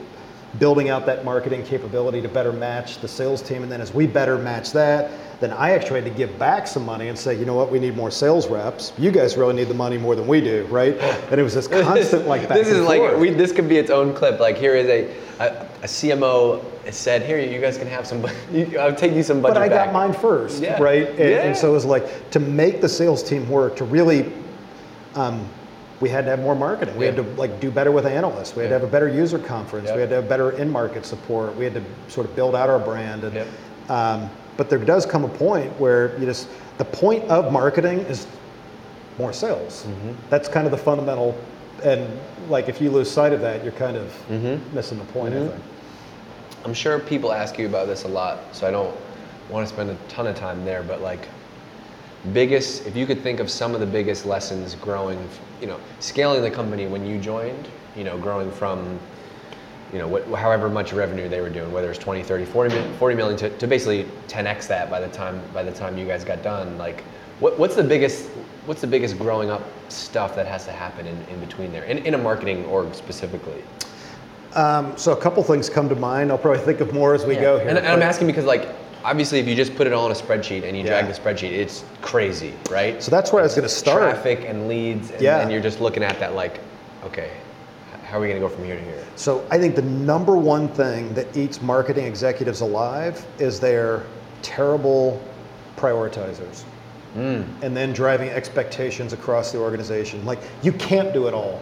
building 0.60 0.90
out 0.90 1.06
that 1.08 1.26
marketing 1.26 1.64
capability 1.64 2.22
to 2.22 2.30
better 2.30 2.54
match 2.54 3.00
the 3.00 3.08
sales 3.08 3.42
team. 3.42 3.64
And 3.64 3.72
then 3.72 3.82
as 3.82 3.94
we 3.94 4.06
better 4.06 4.38
match 4.38 4.72
that, 4.74 5.10
then 5.40 5.52
I 5.52 5.72
actually 5.72 6.02
had 6.02 6.12
to 6.12 6.16
give 6.18 6.38
back 6.38 6.68
some 6.68 6.86
money 6.86 7.08
and 7.10 7.18
say, 7.18 7.38
you 7.38 7.46
know 7.46 7.56
what, 7.56 7.72
we 7.72 7.80
need 7.80 7.98
more 7.98 8.12
sales 8.12 8.48
reps. 8.48 8.94
You 8.98 9.12
guys 9.12 9.36
really 9.36 9.56
need 9.56 9.68
the 9.68 9.74
money 9.74 9.98
more 9.98 10.16
than 10.16 10.28
we 10.28 10.42
do, 10.42 10.66
right? 10.70 10.96
And 11.32 11.40
it 11.40 11.44
was 11.44 11.56
this 11.56 11.68
constant 11.84 12.28
like 12.28 12.48
back 12.48 12.58
this 12.60 12.68
is 12.68 12.78
and 12.78 12.86
like 12.86 13.00
forth. 13.02 13.18
we, 13.20 13.32
this 13.32 13.52
could 13.52 13.68
be 13.68 13.78
its 13.78 13.90
own 13.90 14.14
clip. 14.14 14.40
Like 14.40 14.58
here 14.58 14.76
is 14.76 14.88
a 14.88 15.24
a, 15.40 15.48
a 15.82 15.88
CMO 15.88 16.64
said, 16.94 17.24
here 17.24 17.40
you 17.40 17.60
guys 17.60 17.78
can 17.78 17.88
have 17.88 18.06
some. 18.06 18.24
you- 18.52 18.78
I'll 18.80 18.94
take 18.96 19.14
you 19.14 19.24
some 19.24 19.42
budget 19.42 19.56
but 19.56 19.64
I 19.64 19.68
back. 19.70 19.86
got 19.88 19.94
mine 19.94 20.14
first, 20.14 20.62
Yeah. 20.62 20.80
right? 20.82 21.10
And, 21.10 21.20
Yeah. 21.20 21.44
and 21.46 21.58
so 21.58 21.70
it 21.72 21.74
was 21.74 21.86
like 21.86 22.30
to 22.30 22.40
make 22.40 22.80
the 22.82 22.88
sales 22.90 23.24
team 23.24 23.50
work, 23.50 23.76
to 23.78 23.84
really, 23.86 24.32
um, 25.16 25.46
we 26.04 26.10
had 26.10 26.26
to 26.26 26.32
have 26.32 26.40
more 26.42 26.54
marketing. 26.54 26.98
We 26.98 27.06
had 27.06 27.16
to 27.16 27.24
like 27.24 27.62
do 27.62 27.72
better 27.72 27.90
with 27.90 28.06
analysts. 28.06 28.58
We 28.58 28.64
had 28.64 28.72
Yeah. 28.72 28.78
to 28.78 28.82
have 28.82 28.90
a 28.90 28.92
better 28.92 29.08
user 29.08 29.40
conference. 29.40 29.86
Yep. 29.88 29.96
We 29.96 30.02
had 30.02 30.10
to 30.10 30.16
have 30.16 30.28
better 30.28 30.52
in-market 30.52 31.06
support. 31.06 31.56
We 31.56 31.64
had 31.64 31.74
to 31.76 31.84
sort 32.10 32.28
of 32.28 32.36
build 32.36 32.56
out 32.56 32.70
our 32.70 32.78
brand. 32.78 33.24
And, 33.24 33.34
Yep. 33.34 33.48
um, 33.90 34.30
but 34.58 34.70
there 34.70 34.80
does 34.80 35.06
come 35.06 35.24
a 35.24 35.30
point 35.30 35.72
where 35.80 36.18
you 36.20 36.26
just 36.26 36.50
the 36.78 36.84
point 36.84 37.24
of 37.30 37.54
marketing 37.54 38.00
is 38.00 38.28
more 39.18 39.32
sales. 39.32 39.86
Mm-hmm. 39.88 40.12
That's 40.30 40.50
kind 40.50 40.66
of 40.68 40.72
the 40.72 40.78
fundamental. 40.78 41.36
And 41.86 42.06
like 42.50 42.68
if 42.68 42.82
you 42.82 42.92
lose 42.92 43.10
sight 43.10 43.32
of 43.32 43.40
that, 43.42 43.64
you're 43.64 43.72
kind 43.72 43.96
of 43.96 44.08
Mm-hmm. 44.30 44.76
missing 44.76 44.98
the 45.00 45.06
point. 45.06 45.34
I 45.34 45.48
think. 45.48 45.64
I'm 46.66 46.74
sure 46.74 47.00
people 47.00 47.32
ask 47.32 47.58
you 47.58 47.66
about 47.66 47.88
this 47.88 48.04
a 48.04 48.10
lot, 48.10 48.40
so 48.52 48.68
I 48.68 48.72
don't 48.72 48.94
want 49.50 49.66
to 49.66 49.74
spend 49.74 49.90
a 49.90 49.96
ton 50.10 50.28
of 50.28 50.36
time 50.36 50.66
there. 50.66 50.84
But 50.84 51.02
like, 51.02 51.30
biggest, 52.32 52.86
if 52.86 52.96
you 52.96 53.06
could 53.06 53.22
think 53.22 53.40
of 53.40 53.50
some 53.50 53.74
of 53.74 53.80
the 53.80 53.86
biggest 53.86 54.26
lessons 54.26 54.76
growing, 54.76 55.28
you 55.60 55.68
know, 55.68 55.80
scaling 56.00 56.42
the 56.42 56.52
company 56.52 56.88
when 56.88 57.06
you 57.06 57.20
joined, 57.20 57.68
you 57.96 58.04
know, 58.04 58.18
growing 58.18 58.52
from, 58.52 59.00
you 59.92 60.00
know, 60.00 60.08
what, 60.08 60.26
however 60.40 60.70
much 60.70 60.94
revenue 60.94 61.28
they 61.28 61.42
were 61.42 61.50
doing, 61.50 61.72
whether 61.72 61.90
it's 61.90 62.00
20, 62.00 62.24
30, 62.24 62.46
40, 62.46 62.82
40 62.98 63.16
million 63.16 63.38
to, 63.38 63.50
to 63.58 63.68
basically 63.68 64.06
10x 64.28 64.68
that 64.68 64.90
by 64.90 65.00
the 65.00 65.10
time 65.10 65.42
by 65.54 65.64
the 65.64 65.72
time 65.72 65.98
you 65.98 66.06
guys 66.06 66.24
got 66.24 66.42
done. 66.42 66.78
Like, 66.78 67.02
what, 67.40 67.60
what's 67.60 67.76
the 67.76 67.84
biggest 67.84 68.30
what's 68.66 68.82
the 68.82 68.88
biggest 68.88 69.18
growing 69.18 69.50
up 69.50 69.64
stuff 69.90 70.36
that 70.36 70.48
has 70.48 70.66
to 70.66 70.72
happen 70.72 71.06
in, 71.06 71.22
in 71.24 71.40
between 71.40 71.72
there, 71.72 71.84
in, 71.84 71.98
in 72.00 72.14
a 72.14 72.18
marketing 72.18 72.66
org 72.66 72.96
specifically? 72.96 73.62
Um, 74.56 74.96
so 74.98 75.12
a 75.12 75.18
couple 75.18 75.44
things 75.44 75.70
come 75.70 75.90
to 75.90 75.96
mind. 75.96 76.32
I'll 76.32 76.38
probably 76.38 76.62
think 76.62 76.80
of 76.80 76.94
more 76.94 77.16
as 77.16 77.26
we 77.26 77.36
go 77.36 77.58
here. 77.58 77.68
And, 77.68 77.78
and 77.78 77.88
I'm 77.88 78.04
asking 78.04 78.28
because, 78.28 78.46
like, 78.46 78.70
obviously, 79.04 79.40
if 79.40 79.48
you 79.48 79.56
just 79.56 79.76
put 79.76 79.88
it 79.88 79.94
all 79.94 80.06
in 80.06 80.12
a 80.12 80.16
spreadsheet 80.16 80.64
and 80.64 80.78
you 80.78 80.84
drag 80.84 81.08
the 81.08 81.14
spreadsheet, 81.14 81.52
it's 81.52 81.84
crazy, 82.02 82.54
right? 82.70 83.02
So 83.02 83.12
that's 83.12 83.32
where 83.32 83.42
I 83.42 83.44
was 83.44 83.54
going 83.54 83.68
to 83.68 83.74
start. 83.74 84.02
Traffic 84.02 84.46
and 84.48 84.68
leads, 84.68 85.12
and, 85.12 85.22
Yeah. 85.22 85.40
and 85.40 85.52
you're 85.52 85.62
just 85.62 85.82
looking 85.82 86.04
at 86.04 86.20
that, 86.20 86.36
like, 86.36 86.60
okay, 87.04 87.32
how 88.06 88.18
are 88.18 88.22
we 88.22 88.28
going 88.28 88.40
to 88.42 88.48
go 88.48 88.54
from 88.54 88.64
here 88.64 88.76
to 88.76 88.82
here? 88.82 89.04
So 89.16 89.46
I 89.52 89.58
think 89.58 89.76
the 89.76 89.82
number 89.82 90.36
one 90.36 90.68
thing 90.68 91.14
that 91.14 91.36
eats 91.36 91.62
marketing 91.62 92.06
executives 92.06 92.62
alive 92.62 93.26
is 93.40 93.60
they're 93.60 94.04
terrible 94.42 95.22
prioritizers. 95.78 96.64
Mm. 97.16 97.46
And 97.62 97.78
then 97.78 97.94
driving 97.94 98.30
expectations 98.30 99.14
across 99.14 99.52
the 99.52 99.60
organization. 99.60 100.26
Like 100.26 100.40
you 100.64 100.72
can't 100.72 101.14
do 101.14 101.28
it 101.28 101.34
all. 101.34 101.62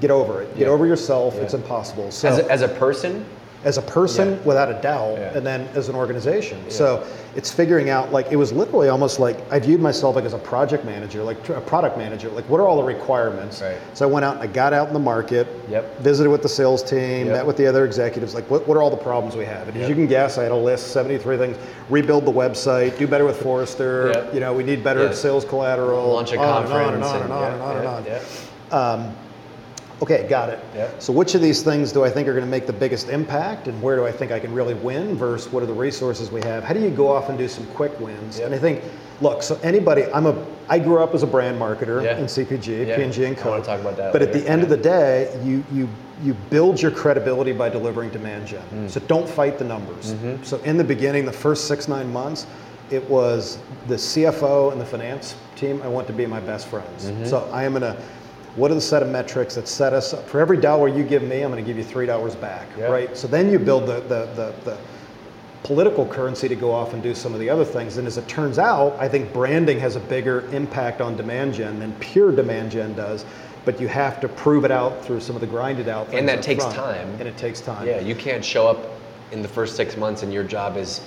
Get 0.00 0.10
over 0.10 0.42
it. 0.42 0.54
Get 0.56 0.66
Yeah. 0.66 0.72
over 0.72 0.86
yourself. 0.86 1.34
Yeah. 1.34 1.42
It's 1.42 1.54
impossible. 1.54 2.10
So 2.12 2.28
As 2.28 2.38
a, 2.38 2.50
as 2.50 2.62
a 2.62 2.68
person, 2.68 3.24
as 3.64 3.76
a 3.76 3.82
person 3.82 4.30
Yeah. 4.30 4.36
without 4.46 4.70
a 4.70 4.74
doubt, 4.80 5.18
Yeah. 5.18 5.36
and 5.36 5.46
then 5.46 5.68
as 5.74 5.88
an 5.90 5.94
organization. 5.94 6.58
So 6.70 7.02
it's 7.36 7.50
figuring 7.50 7.90
out 7.90 8.10
like 8.10 8.32
it 8.32 8.36
was 8.36 8.52
literally 8.52 8.88
almost 8.88 9.20
like 9.20 9.36
I 9.50 9.58
viewed 9.58 9.80
myself 9.82 10.16
like 10.16 10.24
as 10.24 10.32
a 10.32 10.38
project 10.38 10.84
manager, 10.86 11.22
like 11.22 11.36
a 11.50 11.60
product 11.60 11.98
manager. 11.98 12.30
Like 12.30 12.48
what 12.48 12.58
are 12.58 12.66
all 12.66 12.78
the 12.78 12.82
requirements? 12.82 13.60
Right. 13.60 13.76
So 13.92 14.08
I 14.08 14.10
went 14.10 14.24
out 14.24 14.34
and 14.34 14.42
I 14.42 14.46
got 14.46 14.72
out 14.72 14.88
in 14.88 14.94
the 14.94 14.98
market, 14.98 15.46
Yep. 15.68 15.98
visited 16.00 16.30
with 16.30 16.40
the 16.42 16.48
sales 16.48 16.82
team, 16.82 17.26
Yep. 17.26 17.36
met 17.36 17.46
with 17.46 17.58
the 17.58 17.66
other 17.66 17.84
executives. 17.84 18.34
Like 18.34 18.50
what, 18.50 18.66
what 18.66 18.78
are 18.78 18.82
all 18.82 18.90
the 18.90 18.96
problems 18.96 19.36
we 19.36 19.44
have? 19.44 19.68
And 19.68 19.76
as 19.76 19.88
you 19.90 19.94
can 19.94 20.06
guess, 20.06 20.38
I 20.38 20.42
had 20.42 20.52
a 20.52 20.56
list, 20.56 20.88
73 20.92 21.36
things. 21.36 21.56
Rebuild 21.90 22.24
the 22.24 22.32
website, 22.32 22.96
do 22.98 23.06
better 23.06 23.26
with 23.26 23.40
Forrester. 23.42 24.12
Yep. 24.14 24.34
You 24.34 24.40
know, 24.40 24.54
we 24.54 24.62
need 24.64 24.82
better 24.82 25.04
Yeah. 25.04 25.12
sales 25.12 25.44
collateral. 25.44 26.08
Launch 26.14 26.32
a 26.32 26.38
on 26.38 26.64
and 26.64 26.72
on 26.72 26.82
conference 26.82 27.06
and 27.12 27.14
on 27.14 27.22
and 27.22 27.32
on 27.32 27.40
yeah, 27.42 27.52
and 27.52 27.62
on 27.62 27.76
and 27.76 28.06
yeah, 28.06 28.14
on. 28.16 28.20
yeah. 29.04 29.04
Um, 29.08 29.16
Okay, 30.02 30.26
got 30.28 30.48
it. 30.48 30.58
Yep. 30.74 31.02
So 31.02 31.12
which 31.12 31.34
of 31.34 31.42
these 31.42 31.62
things 31.62 31.92
do 31.92 32.04
I 32.04 32.10
think 32.10 32.26
are 32.26 32.32
going 32.32 32.44
to 32.44 32.50
make 32.50 32.66
the 32.66 32.72
biggest 32.72 33.08
impact, 33.10 33.68
and 33.68 33.80
where 33.82 33.96
do 33.96 34.06
I 34.06 34.12
think 34.12 34.32
I 34.32 34.40
can 34.40 34.52
really 34.54 34.74
win? 34.74 35.14
Versus 35.14 35.52
what 35.52 35.62
are 35.62 35.66
the 35.66 35.74
resources 35.74 36.30
we 36.30 36.40
have? 36.42 36.64
How 36.64 36.72
do 36.72 36.80
you 36.80 36.90
go 36.90 37.08
off 37.08 37.28
and 37.28 37.36
do 37.36 37.48
some 37.48 37.66
quick 37.68 37.98
wins? 38.00 38.38
Yep. 38.38 38.46
And 38.46 38.54
I 38.54 38.58
think, 38.58 38.82
look, 39.20 39.42
so 39.42 39.58
anybody, 39.62 40.04
I'm 40.14 40.26
a, 40.26 40.46
I 40.68 40.78
grew 40.78 41.02
up 41.02 41.14
as 41.14 41.22
a 41.22 41.26
brand 41.26 41.60
marketer 41.60 42.02
Yeah. 42.02 42.16
in 42.18 42.24
CPG, 42.24 42.86
Yeah. 42.88 42.96
P&G 42.96 43.24
and 43.24 43.36
I 43.36 43.40
Co. 43.40 43.50
wanna 43.50 43.62
talk 43.62 43.80
about 43.80 43.96
that 43.98 44.12
But 44.12 44.22
at 44.22 44.32
the 44.32 44.46
end 44.48 44.62
of 44.62 44.68
the 44.68 44.76
day, 44.76 45.38
you 45.44 45.62
you 45.72 45.88
you 46.22 46.34
build 46.50 46.80
your 46.82 46.90
credibility 46.90 47.52
by 47.52 47.68
delivering 47.70 48.10
demand 48.10 48.46
gen. 48.46 48.62
Mm. 48.74 48.90
So 48.90 49.00
don't 49.00 49.26
fight 49.26 49.58
the 49.58 49.64
numbers. 49.64 50.12
Mm-hmm. 50.12 50.42
So 50.44 50.58
in 50.64 50.76
the 50.76 50.84
beginning, 50.84 51.24
the 51.24 51.32
first 51.32 51.66
six 51.66 51.88
nine 51.88 52.12
months, 52.12 52.46
it 52.90 53.08
was 53.08 53.58
the 53.88 53.94
CFO 53.94 54.70
and 54.72 54.78
the 54.80 54.84
finance 54.84 55.34
team. 55.56 55.80
I 55.82 55.88
want 55.88 56.06
to 56.08 56.12
be 56.12 56.26
my 56.26 56.40
best 56.40 56.66
friends. 56.66 57.06
Mm-hmm. 57.06 57.24
So 57.24 57.48
I 57.52 57.64
am 57.64 57.72
gonna. 57.72 57.96
What 58.56 58.70
are 58.70 58.74
the 58.74 58.80
set 58.80 59.02
of 59.02 59.08
metrics 59.08 59.54
that 59.54 59.68
set 59.68 59.92
us 59.92 60.12
up? 60.12 60.28
For 60.28 60.40
every 60.40 60.56
dollar 60.56 60.88
you 60.88 61.04
give 61.04 61.22
me, 61.22 61.42
I'm 61.42 61.50
going 61.52 61.62
to 61.64 61.66
give 61.68 61.76
you 61.78 61.84
three 61.84 62.06
dollars 62.06 62.34
back, 62.34 62.66
Yeah. 62.76 62.86
right? 62.86 63.16
So 63.16 63.28
then 63.28 63.50
you 63.50 63.58
build 63.58 63.86
the, 63.86 64.00
the, 64.00 64.26
the, 64.34 64.54
the 64.64 64.78
political 65.62 66.06
currency 66.06 66.48
to 66.48 66.56
go 66.56 66.72
off 66.72 66.92
and 66.94 67.02
do 67.02 67.14
some 67.14 67.32
of 67.32 67.40
the 67.40 67.48
other 67.48 67.64
things. 67.64 67.96
And 67.96 68.06
as 68.06 68.18
it 68.18 68.26
turns 68.26 68.58
out, 68.58 68.96
I 68.98 69.08
think 69.08 69.32
branding 69.32 69.78
has 69.78 69.94
a 69.96 70.00
bigger 70.00 70.40
impact 70.54 71.00
on 71.00 71.16
demand 71.16 71.54
gen 71.54 71.78
than 71.78 71.92
pure 72.00 72.32
demand 72.34 72.72
gen 72.72 72.94
does. 72.94 73.24
But 73.64 73.80
you 73.80 73.88
have 73.88 74.20
to 74.20 74.28
prove 74.28 74.64
it 74.64 74.70
out 74.70 75.04
through 75.04 75.20
some 75.20 75.36
of 75.36 75.40
the 75.42 75.46
grinded 75.46 75.86
out 75.88 76.06
things. 76.08 76.18
And 76.18 76.28
that 76.28 76.42
takes 76.42 76.64
front. 76.64 76.76
time. 76.76 77.08
And 77.20 77.28
it 77.28 77.36
takes 77.36 77.60
time. 77.60 77.86
Yeah, 77.86 78.00
you 78.00 78.14
can't 78.14 78.44
show 78.44 78.66
up 78.66 78.78
in 79.32 79.42
the 79.42 79.48
first 79.48 79.76
six 79.76 79.96
months 79.96 80.22
and 80.24 80.32
your 80.32 80.42
job 80.42 80.76
is 80.76 81.02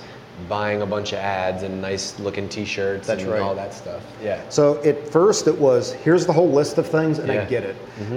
buying 0.48 0.82
a 0.82 0.86
bunch 0.86 1.12
of 1.12 1.18
ads 1.20 1.62
and 1.62 1.80
nice 1.80 2.18
looking 2.18 2.48
t-shirts 2.48 3.06
That's 3.06 3.22
and 3.22 3.30
right. 3.32 3.40
all 3.40 3.54
that 3.54 3.72
stuff. 3.72 4.02
Yeah. 4.22 4.40
So 4.48 4.82
at 4.82 5.08
first 5.08 5.46
it 5.46 5.56
was 5.56 5.92
here's 5.94 6.26
the 6.26 6.32
whole 6.32 6.50
list 6.50 6.76
of 6.78 6.86
things 6.86 7.18
and 7.18 7.28
Yeah. 7.32 7.42
I 7.42 7.44
get 7.44 7.62
it. 7.62 7.76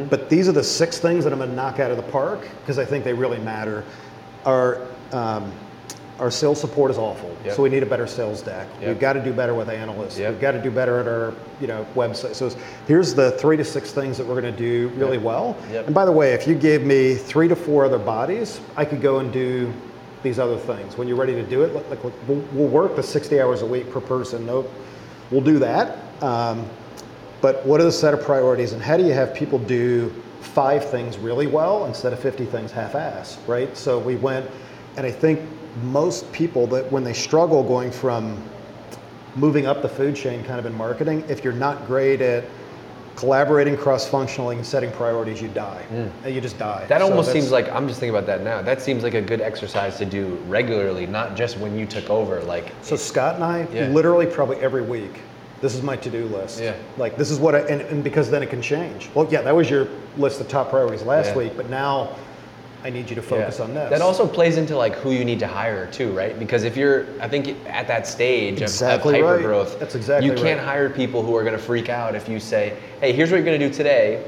But 0.10 0.30
these 0.30 0.48
are 0.50 0.52
the 0.52 0.64
six 0.64 0.98
things 1.00 1.24
that 1.24 1.32
I'm 1.32 1.40
going 1.40 1.50
to 1.52 1.56
knock 1.56 1.80
out 1.80 1.92
of 1.92 1.98
the 1.98 2.04
park 2.04 2.48
because 2.62 2.80
I 2.80 2.86
think 2.86 3.04
they 3.04 3.14
really 3.14 3.40
matter. 3.40 3.84
Our 4.46 4.82
um, 5.12 5.52
our 6.20 6.32
sales 6.32 6.60
support 6.60 6.90
is 6.90 6.98
awful, 6.98 7.30
Yep. 7.46 7.56
so 7.56 7.62
we 7.62 7.70
need 7.70 7.84
a 7.84 7.86
better 7.86 8.08
sales 8.08 8.42
deck. 8.42 8.68
Yep. 8.82 8.88
We've 8.90 9.00
got 9.00 9.14
to 9.14 9.24
do 9.24 9.32
better 9.32 9.54
with 9.54 9.70
analysts. 9.70 10.18
Yep. 10.18 10.32
We've 10.32 10.42
got 10.42 10.54
to 10.54 10.62
do 10.62 10.72
better 10.72 11.00
at 11.00 11.08
our 11.08 11.34
you 11.62 11.68
know 11.68 11.86
website. 11.94 12.34
So 12.34 12.48
it's- 12.48 12.60
here's 12.88 13.14
the 13.14 13.32
three 13.34 13.56
to 13.58 13.64
six 13.64 13.92
things 13.92 14.18
that 14.18 14.26
we're 14.26 14.42
going 14.42 14.52
to 14.52 14.58
do 14.60 14.88
really 14.96 15.20
well. 15.20 15.56
And 15.72 15.94
by 15.94 16.06
the 16.06 16.12
way, 16.12 16.34
if 16.34 16.48
you 16.48 16.56
gave 16.56 16.84
me 16.84 17.14
three 17.14 17.48
to 17.48 17.56
four 17.56 17.86
other 17.86 18.00
bodies, 18.00 18.60
I 18.76 18.84
could 18.86 19.02
go 19.02 19.20
and 19.20 19.32
do 19.32 19.72
these 20.28 20.40
other 20.40 20.58
things. 20.58 20.98
When 20.98 21.08
you're 21.08 21.18
ready 21.18 21.34
to 21.34 21.44
do 21.44 21.64
it, 21.64 21.74
like, 21.90 22.04
we'll, 22.04 22.44
we'll 22.54 22.68
work 22.68 22.96
the 22.96 23.04
60 23.04 23.40
hours 23.40 23.62
a 23.62 23.66
week 23.66 23.90
per 23.92 24.02
person. 24.02 24.46
No, 24.46 24.70
we'll 25.32 25.42
do 25.42 25.60
that. 25.60 25.98
Um, 26.22 26.68
but 27.42 27.66
what 27.66 27.80
are 27.80 27.86
the 27.86 27.92
set 27.92 28.14
of 28.14 28.22
priorities, 28.22 28.74
and 28.74 28.82
how 28.82 28.98
do 28.98 29.06
you 29.06 29.14
have 29.14 29.34
people 29.34 29.60
do 29.60 30.10
five 30.42 30.90
things 30.90 31.18
really 31.18 31.48
well 31.48 31.86
instead 31.86 32.14
of 32.14 32.20
50 32.20 32.46
things 32.46 32.72
half-assed, 32.72 33.38
right? 33.48 33.76
So 33.78 34.00
we 34.00 34.16
went, 34.16 34.50
and 34.98 35.06
I 35.06 35.12
think 35.12 35.40
most 35.84 36.32
people 36.32 36.68
that 36.68 36.92
when 36.92 37.04
they 37.04 37.14
struggle 37.14 37.64
going 37.64 37.92
from 37.92 38.44
moving 39.36 39.68
up 39.68 39.82
the 39.82 39.90
food 39.90 40.16
chain 40.16 40.44
kind 40.44 40.60
of 40.60 40.66
in 40.66 40.74
marketing, 40.74 41.24
if 41.30 41.44
you're 41.44 41.54
not 41.54 41.86
great 41.86 42.22
at 42.22 42.44
collaborating 43.18 43.76
cross-functionally 43.76 44.56
and 44.58 44.66
setting 44.66 44.92
priorities, 44.92 45.42
you 45.42 45.48
die. 45.50 45.84
And 45.92 46.34
you 46.34 46.40
just 46.40 46.58
die. 46.60 46.86
That 46.88 47.02
So 47.02 47.10
almost 47.10 47.32
seems 47.34 47.52
like 47.52 47.68
I'm 47.70 47.88
just 47.88 48.00
thinking 48.00 48.16
about 48.16 48.28
that 48.28 48.44
now. 48.44 48.62
That 48.62 48.80
seems 48.80 49.02
like 49.04 49.16
a 49.16 49.22
good 49.22 49.42
exercise 49.42 49.98
to 49.98 50.06
do 50.06 50.36
regularly, 50.48 51.08
not 51.08 51.36
just 51.36 51.58
when 51.58 51.78
you 51.78 51.88
took 51.88 52.10
over. 52.12 52.42
Like, 52.44 52.72
So 52.84 52.96
Scott 52.96 53.36
and 53.36 53.44
I, 53.44 53.68
Yeah. 53.74 53.88
literally 53.88 54.28
probably 54.28 54.58
every 54.58 54.84
week, 54.84 55.20
this 55.62 55.74
is 55.74 55.82
my 55.82 55.96
to-do 55.96 56.26
list. 56.26 56.62
Yeah. 56.62 56.76
Like 56.98 57.18
this 57.18 57.32
is 57.32 57.40
what 57.40 57.56
I, 57.56 57.60
and, 57.62 57.82
and 57.82 58.04
because 58.04 58.30
then 58.30 58.44
it 58.44 58.52
can 58.52 58.62
change. 58.62 59.10
Well, 59.16 59.28
yeah, 59.32 59.42
that 59.42 59.56
was 59.56 59.68
your 59.68 59.88
list 60.16 60.40
of 60.40 60.48
top 60.48 60.70
priorities 60.70 61.02
last 61.02 61.30
Yeah. 61.30 61.38
week, 61.38 61.58
but 61.58 61.72
now 61.72 62.10
I 62.84 62.90
need 62.90 63.10
you 63.10 63.16
to 63.16 63.22
focus 63.22 63.58
Yeah. 63.58 63.66
on 63.66 63.74
this. 63.74 63.90
That 63.90 64.02
also 64.02 64.28
plays 64.28 64.58
into 64.58 64.78
like 64.78 64.96
who 64.96 65.12
you 65.12 65.26
need 65.26 65.40
to 65.40 65.48
hire 65.48 65.88
too, 65.88 66.12
right? 66.12 66.38
Because 66.38 66.64
if 66.64 66.78
you're, 66.78 67.06
I 67.20 67.28
think 67.28 67.56
at 67.68 67.88
that 67.88 68.06
stage 68.08 68.58
of- 68.58 68.62
Exactly 68.64 69.20
of, 69.20 69.26
right. 69.26 69.32
hyper 69.38 69.44
growth, 69.48 69.80
That's 69.80 69.96
exactly 69.96 70.30
you 70.30 70.36
can't 70.36 70.60
right. 70.60 70.68
hire 70.68 70.90
people 70.90 71.24
who 71.24 71.36
are 71.36 71.44
going 71.44 71.56
to 71.58 71.62
freak 71.62 71.90
out 71.90 72.16
if 72.16 72.30
you 72.30 72.40
say, 72.40 72.74
"Hey, 73.02 73.12
here's 73.14 73.32
what 73.32 73.38
you're 73.38 73.46
going 73.46 73.60
to 73.60 73.68
do 73.68 73.74
today." 73.74 74.22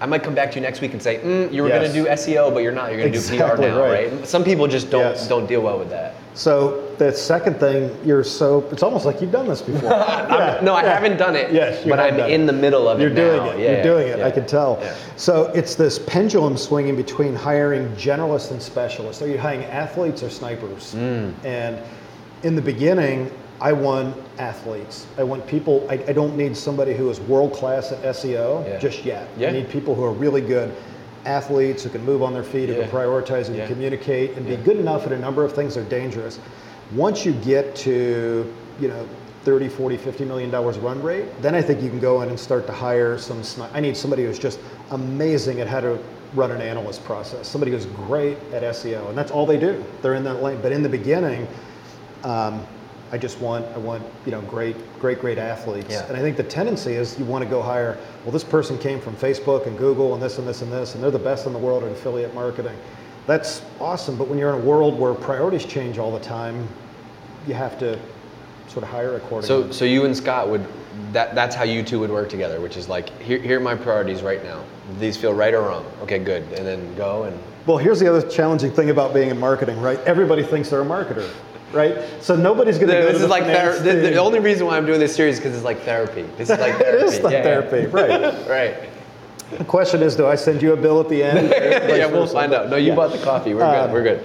I 0.00 0.06
might 0.06 0.22
come 0.22 0.34
back 0.34 0.50
to 0.52 0.56
you 0.56 0.60
next 0.62 0.80
week 0.80 0.92
and 0.92 1.00
say, 1.02 1.18
mm, 1.18 1.52
"You 1.52 1.62
were 1.62 1.68
Yes. 1.68 1.78
going 1.80 1.92
to 1.92 2.02
do 2.02 2.06
SEO, 2.08 2.50
but 2.52 2.62
you're 2.62 2.72
not. 2.72 2.90
You're 2.90 3.00
going 3.00 3.12
to 3.12 3.18
do 3.18 3.38
PR 3.38 3.56
now, 3.56 3.80
right. 3.80 4.10
right. 4.12 4.26
Some 4.26 4.42
people 4.44 4.66
just 4.66 4.90
don't 4.90 5.02
Yes. 5.12 5.28
don't 5.28 5.46
deal 5.46 5.60
well 5.60 5.78
with 5.78 5.90
that. 5.90 6.14
So 6.34 6.92
the 6.98 7.12
second 7.12 7.60
thing, 7.60 7.96
you're 8.04 8.24
so, 8.24 8.68
it's 8.72 8.82
almost 8.82 9.06
like 9.06 9.20
you've 9.20 9.30
done 9.30 9.46
this 9.46 9.62
before. 9.62 9.90
Yeah, 10.34 10.58
no, 10.62 10.74
I 10.74 10.82
yeah. 10.82 10.94
haven't 10.94 11.16
done 11.16 11.36
it. 11.36 11.52
Yes, 11.52 11.84
but 11.86 12.00
I'm 12.00 12.18
in 12.18 12.42
it. 12.42 12.46
the 12.46 12.52
middle 12.52 12.88
of 12.88 12.98
it. 12.98 13.02
You're 13.02 13.12
it 13.12 13.14
doing 13.14 13.36
now. 13.36 13.50
it. 13.50 13.58
Yeah, 13.60 13.72
You're 13.72 13.82
doing 13.82 14.08
it. 14.08 14.18
yeah. 14.18 14.26
I 14.26 14.30
can 14.32 14.46
tell. 14.46 14.82
So 15.16 15.44
it's 15.54 15.76
this 15.76 15.98
pendulum 16.00 16.56
swinging 16.56 16.96
between 16.96 17.34
hiring 17.34 17.88
generalists 17.90 18.50
and 18.50 18.60
specialists. 18.60 19.22
Are 19.22 19.28
you 19.28 19.38
hiring 19.38 19.64
athletes 19.64 20.22
or 20.24 20.30
snipers? 20.30 20.94
Mm. 20.94 21.32
And 21.44 21.78
in 22.42 22.56
the 22.56 22.62
beginning, 22.62 23.30
I 23.60 23.72
want 23.72 24.16
athletes. 24.38 25.06
I 25.16 25.22
want 25.22 25.46
people. 25.46 25.86
I, 25.88 25.94
I 25.94 26.12
don't 26.12 26.36
need 26.36 26.56
somebody 26.56 26.94
who 26.94 27.08
is 27.10 27.20
world 27.20 27.52
class 27.52 27.92
at 27.92 28.02
SEO 28.02 28.80
just 28.80 29.04
yet. 29.04 29.28
I 29.38 29.52
need 29.52 29.70
people 29.70 29.94
who 29.94 30.02
are 30.04 30.12
really 30.12 30.40
good 30.42 30.74
athletes 31.26 31.82
who 31.82 31.90
can 31.90 32.04
move 32.04 32.22
on 32.22 32.32
their 32.32 32.42
feet, 32.42 32.68
who 32.68 32.74
Yeah. 32.76 32.82
can 32.86 32.90
prioritize 32.90 33.48
and 33.48 33.56
Yeah. 33.56 33.66
communicate 33.66 34.36
and 34.36 34.46
Yeah. 34.48 34.56
be 34.56 34.62
good 34.62 34.76
enough 34.78 35.06
at 35.06 35.12
a 35.12 35.18
number 35.18 35.44
of 35.44 35.52
things 35.52 35.74
that 35.74 35.80
are 35.82 35.90
dangerous. 35.90 36.38
Once 36.94 37.24
you 37.24 37.32
get 37.32 37.74
to, 37.76 38.46
you 38.80 38.88
know, 38.88 39.04
30, 39.44 39.68
40, 39.68 39.96
50 39.96 40.24
million 40.24 40.50
dollars 40.50 40.78
run 40.78 41.02
rate, 41.02 41.26
then 41.42 41.54
I 41.54 41.60
think 41.62 41.82
you 41.82 41.90
can 41.90 41.98
go 42.00 42.22
in 42.22 42.28
and 42.30 42.38
start 42.38 42.66
to 42.66 42.72
hire 42.72 43.18
some 43.18 43.42
sni- 43.42 43.68
I 43.74 43.80
need 43.80 43.96
somebody 43.96 44.24
who's 44.24 44.38
just 44.38 44.58
amazing 44.90 45.60
at 45.60 45.66
how 45.66 45.80
to 45.80 45.98
run 46.34 46.50
an 46.50 46.60
analyst 46.60 47.04
process. 47.04 47.46
Somebody 47.46 47.70
who's 47.72 47.86
great 47.86 48.38
at 48.52 48.62
SEO 48.64 49.08
and 49.08 49.16
that's 49.16 49.30
all 49.30 49.46
they 49.46 49.56
do. 49.58 49.82
They're 50.02 50.14
in 50.14 50.24
that 50.24 50.42
lane. 50.42 50.58
But 50.62 50.72
in 50.72 50.82
the 50.82 50.88
beginning, 50.88 51.46
um, 52.24 52.60
I 53.14 53.16
just 53.16 53.40
want 53.40 53.64
I 53.76 53.78
want 53.78 54.02
you 54.26 54.32
know 54.32 54.40
great 54.40 54.74
great 54.98 55.20
great 55.20 55.38
athletes, 55.38 55.86
Yeah. 55.88 56.04
and 56.08 56.16
I 56.16 56.20
think 56.20 56.36
the 56.36 56.42
tendency 56.42 56.94
is 56.94 57.16
you 57.16 57.24
want 57.24 57.44
to 57.44 57.48
go 57.48 57.62
hire. 57.62 57.96
Well, 58.24 58.32
this 58.32 58.42
person 58.42 58.76
came 58.76 59.00
from 59.00 59.14
Facebook 59.14 59.68
and 59.68 59.78
Google 59.78 60.14
and 60.14 60.20
this 60.22 60.38
and 60.38 60.48
this 60.48 60.62
and 60.62 60.72
this, 60.72 60.96
and 60.96 61.02
they're 61.02 61.12
the 61.12 61.18
best 61.20 61.46
in 61.46 61.52
the 61.52 61.58
world 61.60 61.84
at 61.84 61.92
affiliate 61.92 62.34
marketing. 62.34 62.76
That's 63.28 63.62
awesome, 63.80 64.18
but 64.18 64.26
when 64.26 64.36
you're 64.36 64.52
in 64.52 64.60
a 64.60 64.64
world 64.64 64.98
where 64.98 65.14
priorities 65.14 65.64
change 65.64 65.96
all 65.96 66.10
the 66.10 66.24
time, 66.24 66.66
you 67.46 67.54
have 67.54 67.78
to 67.78 68.00
sort 68.66 68.82
of 68.82 68.88
hire 68.88 69.14
accordingly. 69.14 69.46
So, 69.46 69.70
so 69.70 69.84
you 69.84 70.06
and 70.06 70.16
Scott 70.16 70.48
would 70.48 70.66
that 71.12 71.36
that's 71.36 71.54
how 71.54 71.62
you 71.62 71.84
two 71.84 72.00
would 72.00 72.10
work 72.10 72.28
together, 72.28 72.60
which 72.60 72.76
is 72.76 72.88
like 72.88 73.16
here, 73.22 73.38
here 73.38 73.58
are 73.58 73.62
my 73.62 73.76
priorities 73.76 74.22
right 74.22 74.42
now. 74.42 74.64
These 74.98 75.16
feel 75.16 75.34
right 75.34 75.54
or 75.54 75.62
wrong. 75.62 75.86
Okay, 76.02 76.18
good, 76.18 76.42
and 76.54 76.66
then 76.66 76.96
go 76.96 77.22
and 77.22 77.38
Well, 77.64 77.78
here's 77.78 78.00
the 78.00 78.08
other 78.08 78.28
challenging 78.28 78.72
thing 78.72 78.90
about 78.90 79.14
being 79.14 79.30
in 79.30 79.38
marketing, 79.38 79.80
right? 79.80 80.00
Everybody 80.00 80.42
thinks 80.42 80.70
they're 80.70 80.82
a 80.82 80.84
marketer, 80.84 81.30
right? 81.74 81.98
So 82.22 82.36
nobody's 82.36 82.76
going 82.78 82.88
to 82.88 82.94
go 82.94 83.02
this 83.02 83.10
to 83.12 83.14
is 83.16 83.20
the 83.22 83.28
like 83.28 83.44
ther- 83.44 83.78
the, 83.82 83.92
the 84.10 84.16
only 84.16 84.38
reason 84.40 84.66
why 84.66 84.76
I'm 84.76 84.86
doing 84.86 85.00
this 85.00 85.14
series 85.14 85.34
is 85.36 85.40
because 85.40 85.54
it's 85.56 85.64
like 85.64 85.80
therapy. 85.80 86.22
This 86.36 86.50
is 86.50 86.58
like 86.58 86.76
therapy. 86.78 86.84
It 87.04 87.14
is 87.14 87.20
like 87.20 87.32
Yeah, 87.32 87.38
yeah. 87.38 87.42
therapy, 87.44 87.86
right? 87.88 88.48
right. 88.48 88.90
The 89.58 89.64
question 89.64 90.02
is, 90.02 90.16
do 90.16 90.26
I 90.26 90.34
send 90.36 90.62
you 90.62 90.72
a 90.72 90.76
bill 90.76 91.00
at 91.00 91.08
the 91.08 91.22
end? 91.22 91.48
yeah, 91.50 92.06
we'll 92.06 92.26
find 92.26 92.52
out. 92.54 92.70
No, 92.70 92.76
you 92.76 92.88
Yeah. 92.88 92.94
bought 92.96 93.12
the 93.12 93.18
coffee. 93.18 93.54
We're 93.54 93.60
good. 93.60 93.78
Um, 93.84 93.92
We're 93.92 94.02
good. 94.02 94.24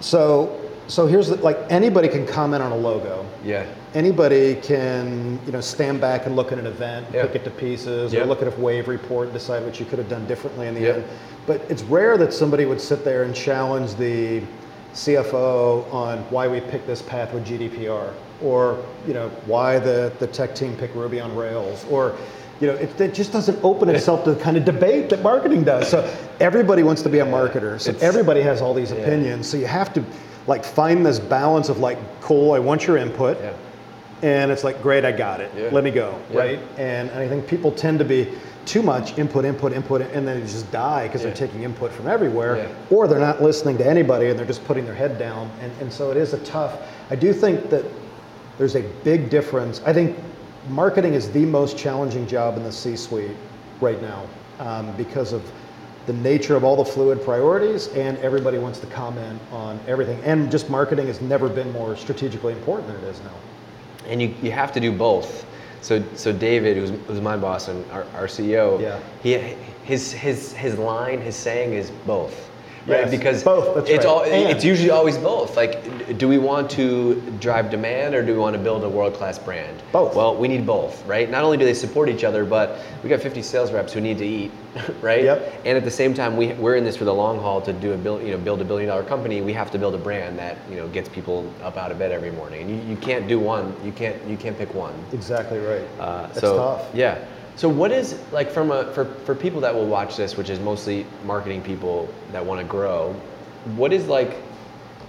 So, 0.00 0.60
so 0.88 1.06
here's 1.06 1.28
the, 1.28 1.36
like 1.36 1.58
anybody 1.70 2.08
can 2.08 2.26
comment 2.26 2.62
on 2.62 2.72
a 2.72 2.76
logo. 2.76 3.24
Yeah. 3.44 3.66
Anybody 3.94 4.56
can, 4.56 5.38
you 5.46 5.52
know, 5.52 5.60
stand 5.60 6.00
back 6.00 6.26
and 6.26 6.36
look 6.36 6.52
at 6.52 6.58
an 6.58 6.66
event, 6.66 7.06
Yeah. 7.12 7.22
pick 7.26 7.36
it 7.36 7.44
to 7.44 7.50
pieces, 7.50 8.12
Yeah. 8.12 8.20
or 8.22 8.26
look 8.26 8.42
at 8.42 8.48
a 8.48 8.60
wave 8.60 8.88
report 8.88 9.26
and 9.28 9.32
decide 9.34 9.64
what 9.64 9.80
you 9.80 9.86
could 9.86 9.98
have 9.98 10.08
done 10.08 10.26
differently 10.26 10.66
in 10.66 10.74
the 10.74 10.80
Yeah. 10.80 10.92
end. 10.94 11.04
But 11.46 11.62
it's 11.70 11.82
rare 11.84 12.18
that 12.18 12.32
somebody 12.34 12.66
would 12.66 12.80
sit 12.80 13.04
there 13.04 13.22
and 13.22 13.34
challenge 13.34 13.94
the 13.94 14.42
CFO 14.94 15.92
on 15.92 16.18
why 16.30 16.48
we 16.48 16.60
picked 16.60 16.86
this 16.86 17.02
path 17.02 17.32
with 17.32 17.46
GDPR, 17.46 18.12
or 18.42 18.82
you 19.06 19.14
know 19.14 19.28
why 19.46 19.78
the, 19.78 20.12
the 20.18 20.26
tech 20.26 20.54
team 20.54 20.76
picked 20.76 20.94
Ruby 20.96 21.20
on 21.20 21.34
Rails, 21.36 21.84
or 21.90 22.16
you 22.60 22.66
know 22.66 22.74
it, 22.74 23.00
it 23.00 23.14
just 23.14 23.32
doesn't 23.32 23.62
open 23.62 23.88
itself 23.88 24.24
to 24.24 24.34
the 24.34 24.40
kind 24.40 24.56
of 24.56 24.64
debate 24.64 25.08
that 25.10 25.22
marketing 25.22 25.62
does. 25.64 25.88
So 25.88 26.02
everybody 26.40 26.82
wants 26.82 27.02
to 27.02 27.08
be 27.08 27.20
a 27.20 27.26
marketer. 27.26 27.80
So 27.80 27.90
It's- 27.90 28.02
everybody 28.02 28.40
has 28.42 28.60
all 28.60 28.74
these 28.74 28.90
opinions. 28.90 29.48
So 29.48 29.56
you 29.56 29.66
have 29.66 29.92
to 29.94 30.04
like 30.46 30.64
find 30.64 31.04
this 31.04 31.18
balance 31.18 31.68
of 31.68 31.78
like, 31.78 31.98
cool, 32.20 32.52
I 32.52 32.58
want 32.58 32.86
your 32.86 32.96
input. 32.96 33.38
Yeah. 33.40 33.52
And 34.22 34.50
it's 34.50 34.64
like, 34.64 34.82
great, 34.82 35.04
I 35.04 35.12
got 35.12 35.40
it. 35.40 35.50
Yeah. 35.56 35.68
Let 35.70 35.84
me 35.84 35.90
go, 35.90 36.18
Yeah. 36.32 36.38
right? 36.38 36.58
And 36.76 37.10
I 37.12 37.28
think 37.28 37.46
people 37.46 37.70
tend 37.70 37.98
to 38.00 38.04
be 38.04 38.28
too 38.64 38.82
much 38.82 39.16
input, 39.16 39.44
input, 39.44 39.72
input, 39.72 40.02
and 40.02 40.26
then 40.26 40.40
they 40.40 40.46
just 40.46 40.70
die 40.72 41.06
because 41.06 41.22
Yeah. 41.22 41.28
they're 41.28 41.46
taking 41.48 41.62
input 41.62 41.92
from 41.92 42.06
everywhere, 42.08 42.68
or 42.90 43.06
they're 43.06 43.18
not 43.20 43.42
listening 43.42 43.78
to 43.78 43.86
anybody 43.86 44.28
and 44.28 44.38
they're 44.38 44.46
just 44.46 44.64
putting 44.66 44.84
their 44.84 44.94
head 44.94 45.18
down. 45.18 45.50
And, 45.62 45.72
and 45.80 45.92
so 45.92 46.10
it 46.10 46.16
is 46.16 46.34
a 46.34 46.38
tough. 46.38 46.78
I 47.10 47.14
do 47.16 47.32
think 47.32 47.70
that 47.70 47.84
there's 48.58 48.74
a 48.76 48.82
big 49.04 49.30
difference. 49.30 49.80
I 49.86 49.92
think 49.92 50.16
marketing 50.68 51.14
is 51.14 51.30
the 51.30 51.46
most 51.46 51.78
challenging 51.78 52.26
job 52.26 52.56
in 52.56 52.64
the 52.64 52.72
C-suite 52.72 53.30
right 53.80 54.02
now 54.02 54.24
um, 54.58 54.92
because 54.96 55.32
of 55.32 55.42
the 56.06 56.12
nature 56.14 56.56
of 56.56 56.64
all 56.64 56.74
the 56.76 56.84
fluid 56.84 57.22
priorities 57.22 57.88
and 57.88 58.18
everybody 58.18 58.58
wants 58.58 58.80
to 58.80 58.86
comment 58.86 59.40
on 59.52 59.78
everything. 59.86 60.18
And 60.24 60.50
just 60.50 60.68
marketing 60.68 61.06
has 61.06 61.20
never 61.20 61.48
been 61.48 61.70
more 61.72 61.96
strategically 61.96 62.52
important 62.52 62.88
than 62.88 62.96
it 62.96 63.04
is 63.04 63.20
now. 63.20 63.30
And 64.06 64.20
you, 64.22 64.34
you 64.42 64.50
have 64.52 64.72
to 64.72 64.80
do 64.80 64.92
both. 64.92 65.46
So 65.80 66.02
so 66.14 66.32
David, 66.32 66.76
who's, 66.76 66.90
who's 67.06 67.20
my 67.20 67.36
boss 67.36 67.68
and 67.68 67.88
our, 67.90 68.04
our 68.14 68.26
CEO, 68.26 68.80
Yeah. 68.80 68.98
he 69.22 69.32
his 69.84 70.12
his 70.12 70.52
his 70.52 70.78
line, 70.78 71.20
his 71.20 71.36
saying 71.36 71.72
is 71.74 71.90
both. 72.06 72.50
Right? 72.88 73.00
Yes, 73.00 73.10
because 73.10 73.44
both, 73.44 73.74
that's 73.74 73.90
it's 73.90 74.04
right. 74.04 74.06
all 74.06 74.22
And- 74.22 74.50
it's 74.50 74.64
usually 74.64 74.90
always 74.90 75.18
both. 75.18 75.56
Like 75.56 75.98
do 76.16 76.26
we 76.26 76.38
want 76.38 76.70
to 76.70 77.20
drive 77.38 77.70
demand 77.70 78.14
or 78.14 78.24
do 78.24 78.32
we 78.32 78.38
want 78.38 78.54
to 78.56 78.62
build 78.62 78.82
a 78.82 78.88
world-class 78.88 79.38
brand? 79.38 79.82
Both. 79.92 80.14
Well, 80.14 80.34
we 80.34 80.48
need 80.48 80.64
both, 80.64 81.04
right? 81.06 81.28
Not 81.28 81.44
only 81.44 81.58
do 81.58 81.64
they 81.66 81.74
support 81.74 82.08
each 82.08 82.24
other, 82.24 82.44
but 82.46 82.78
we 83.02 83.10
got 83.10 83.20
50 83.20 83.42
sales 83.42 83.72
reps 83.72 83.92
who 83.92 84.00
need 84.00 84.16
to 84.18 84.26
eat, 84.26 84.50
right? 85.02 85.22
Yep. 85.24 85.60
And 85.66 85.76
at 85.76 85.84
the 85.84 85.90
same 85.90 86.14
time, 86.14 86.36
we, 86.36 86.54
we're 86.54 86.76
in 86.76 86.84
this 86.84 86.96
for 86.96 87.04
the 87.04 87.12
long 87.12 87.38
haul 87.38 87.60
to 87.60 87.72
do 87.74 87.92
a 87.92 87.96
bill, 87.98 88.22
you 88.22 88.30
know, 88.30 88.38
build 88.38 88.62
a 88.62 88.64
billion 88.64 88.88
dollar 88.88 89.02
company. 89.02 89.42
We 89.42 89.52
have 89.52 89.70
to 89.72 89.78
build 89.78 89.94
a 89.94 89.98
brand 89.98 90.38
that 90.38 90.56
you 90.70 90.76
know 90.76 90.88
gets 90.88 91.08
people 91.08 91.52
up 91.62 91.76
out 91.76 91.92
of 91.92 91.98
bed 91.98 92.10
every 92.12 92.30
morning. 92.30 92.62
And 92.62 92.70
you, 92.70 92.90
you 92.90 92.96
can't 92.96 93.28
do 93.28 93.38
one. 93.38 93.74
You 93.84 93.92
can't 93.92 94.22
you 94.26 94.36
can't 94.36 94.56
pick 94.56 94.72
one. 94.74 94.94
Exactly 95.12 95.58
right. 95.58 95.86
Uh, 96.00 96.26
That's 96.28 96.40
so 96.40 96.56
tough. 96.56 96.88
yeah. 96.94 97.18
So 97.58 97.68
what 97.68 97.90
is 97.90 98.16
like 98.30 98.52
from 98.52 98.70
a 98.70 98.84
for, 98.92 99.04
for 99.04 99.34
people 99.34 99.60
that 99.62 99.74
will 99.74 99.88
watch 99.88 100.16
this, 100.16 100.36
which 100.36 100.48
is 100.48 100.60
mostly 100.60 101.04
marketing 101.24 101.60
people 101.60 102.08
that 102.30 102.46
want 102.46 102.60
to 102.60 102.64
grow, 102.64 103.14
what 103.74 103.92
is 103.92 104.06
like, 104.06 104.36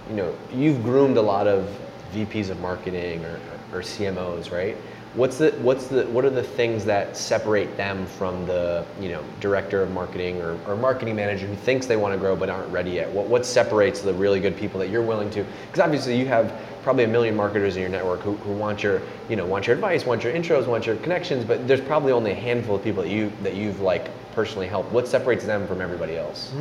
you 0.08 0.16
know, 0.16 0.34
you've 0.52 0.82
groomed 0.82 1.16
a 1.16 1.22
lot 1.22 1.46
of 1.46 1.72
VPs 2.12 2.50
of 2.50 2.60
marketing 2.60 3.24
or, 3.24 3.38
or 3.72 3.82
CMOs, 3.82 4.50
right? 4.50 4.76
What's 5.14 5.38
the 5.38 5.50
what's 5.62 5.88
the 5.88 6.06
what 6.06 6.24
are 6.24 6.30
the 6.30 6.42
things 6.42 6.84
that 6.84 7.16
separate 7.16 7.76
them 7.76 8.06
from 8.06 8.46
the 8.46 8.84
you 9.00 9.08
know 9.08 9.24
director 9.40 9.82
of 9.82 9.90
marketing 9.90 10.40
or, 10.40 10.56
or 10.68 10.76
marketing 10.76 11.16
manager 11.16 11.46
who 11.46 11.56
thinks 11.56 11.86
they 11.86 11.96
want 11.96 12.14
to 12.14 12.18
grow 12.18 12.36
but 12.36 12.48
aren't 12.48 12.70
ready 12.70 12.92
yet? 12.92 13.10
What 13.10 13.26
what 13.26 13.44
separates 13.44 14.02
the 14.02 14.14
really 14.14 14.38
good 14.38 14.56
people 14.56 14.78
that 14.78 14.88
you're 14.88 15.02
willing 15.02 15.28
to? 15.30 15.44
Because 15.66 15.80
obviously 15.80 16.16
you 16.16 16.26
have 16.26 16.56
probably 16.84 17.04
a 17.04 17.08
million 17.08 17.34
marketers 17.34 17.74
in 17.74 17.82
your 17.82 17.90
network 17.90 18.20
who, 18.20 18.36
who 18.36 18.52
want 18.52 18.84
your 18.84 19.02
you 19.28 19.34
know 19.34 19.46
want 19.46 19.66
your 19.66 19.74
advice, 19.74 20.06
want 20.06 20.22
your 20.22 20.32
intros, 20.32 20.66
want 20.68 20.86
your 20.86 20.96
connections, 20.96 21.44
but 21.44 21.66
there's 21.66 21.80
probably 21.80 22.12
only 22.12 22.30
a 22.30 22.36
handful 22.36 22.76
of 22.76 22.84
people 22.84 23.02
that 23.02 23.10
you 23.10 23.32
that 23.42 23.54
you've 23.54 23.80
like 23.80 24.08
personally 24.34 24.68
helped. 24.68 24.92
What 24.92 25.08
separates 25.08 25.44
them 25.44 25.66
from 25.66 25.80
everybody 25.80 26.16
else? 26.16 26.52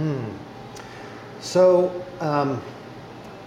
So 1.39 2.03
um, 2.19 2.61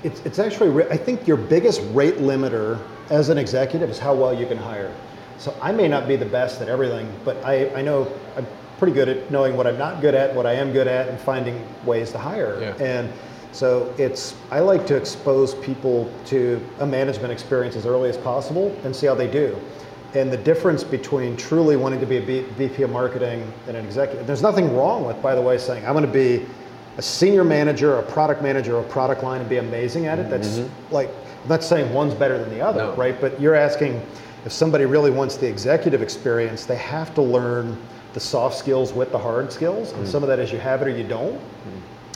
it's, 0.03 0.21
it's 0.21 0.39
actually, 0.39 0.85
I 0.89 0.97
think 0.97 1.27
your 1.27 1.37
biggest 1.37 1.81
rate 1.93 2.17
limiter 2.17 2.81
as 3.13 3.29
an 3.29 3.37
executive 3.37 3.91
is 3.91 3.99
how 3.99 4.15
well 4.15 4.33
you 4.33 4.47
can 4.47 4.57
hire. 4.57 4.93
So 5.37 5.55
I 5.61 5.71
may 5.71 5.87
not 5.87 6.09
be 6.09 6.17
the 6.17 6.25
best 6.25 6.63
at 6.63 6.69
everything, 6.69 7.13
but 7.25 7.37
I, 7.45 7.69
I 7.75 7.83
know 7.83 8.11
I'm 8.37 8.47
pretty 8.79 8.95
good 8.95 9.09
at 9.09 9.31
knowing 9.31 9.55
what 9.55 9.67
I'm 9.67 9.77
not 9.77 10.01
good 10.01 10.15
at, 10.15 10.35
what 10.35 10.47
I 10.47 10.55
am 10.55 10.73
good 10.73 10.89
at, 10.89 11.09
and 11.09 11.21
finding 11.21 11.63
ways 11.85 12.11
to 12.13 12.19
hire. 12.19 12.59
Yeah. 12.59 12.75
And 12.83 13.13
so 13.53 13.95
it's, 13.99 14.35
I 14.51 14.61
like 14.61 14.87
to 14.87 14.97
expose 14.97 15.55
people 15.57 16.11
to 16.27 16.65
a 16.81 16.87
management 16.87 17.33
experience 17.33 17.77
as 17.77 17.85
early 17.85 18.09
as 18.09 18.17
possible 18.17 18.75
and 18.83 18.97
see 18.97 19.07
how 19.07 19.15
they 19.15 19.31
do. 19.31 19.59
And 20.15 20.33
the 20.33 20.39
difference 20.39 20.83
between 20.83 21.37
truly 21.37 21.77
wanting 21.77 22.01
to 22.01 22.07
be 22.07 22.17
a 22.17 22.23
B- 22.23 22.47
VP 22.57 22.83
of 22.83 22.91
marketing 22.91 23.51
and 23.67 23.77
an 23.77 23.85
executive, 23.85 24.27
there's 24.27 24.43
nothing 24.43 24.75
wrong 24.75 25.05
with, 25.05 25.21
by 25.21 25.35
the 25.35 25.43
way, 25.43 25.59
saying 25.59 25.85
I'm 25.85 25.93
going 25.93 26.07
to 26.07 26.11
be 26.11 26.47
a 26.97 27.03
senior 27.03 27.45
manager, 27.45 27.99
a 27.99 28.03
product 28.03 28.43
manager, 28.43 28.79
a 28.79 28.83
product 28.85 29.23
line, 29.23 29.41
and 29.41 29.51
be 29.51 29.59
amazing 29.59 30.07
at 30.07 30.19
it. 30.19 30.31
That's 30.31 30.59
mm-hmm. 30.59 30.95
like, 30.95 31.11
I'm 31.43 31.49
not 31.49 31.63
saying 31.65 31.93
one's 31.93 32.15
better 32.15 32.39
than 32.39 32.51
the 32.51 32.61
other, 32.61 32.85
No. 32.85 32.95
right? 32.95 33.21
But 33.21 33.41
you're 33.41 33.55
asking 33.55 34.01
if 34.45 34.53
somebody 34.53 34.85
really 34.85 35.11
wants 35.11 35.37
the 35.37 35.47
executive 35.49 36.03
experience, 36.03 36.67
they 36.67 36.77
have 36.77 37.15
to 37.15 37.23
learn 37.23 37.77
the 38.15 38.21
soft 38.21 38.57
skills 38.57 38.93
with 38.93 39.11
the 39.11 39.19
hard 39.19 39.51
skills. 39.53 39.93
And 39.93 40.07
some 40.07 40.23
of 40.23 40.29
that 40.29 40.39
is 40.39 40.53
you 40.53 40.59
have 40.59 40.83
it 40.83 40.89
or 40.89 40.91
you 40.91 41.05
don't. 41.05 41.41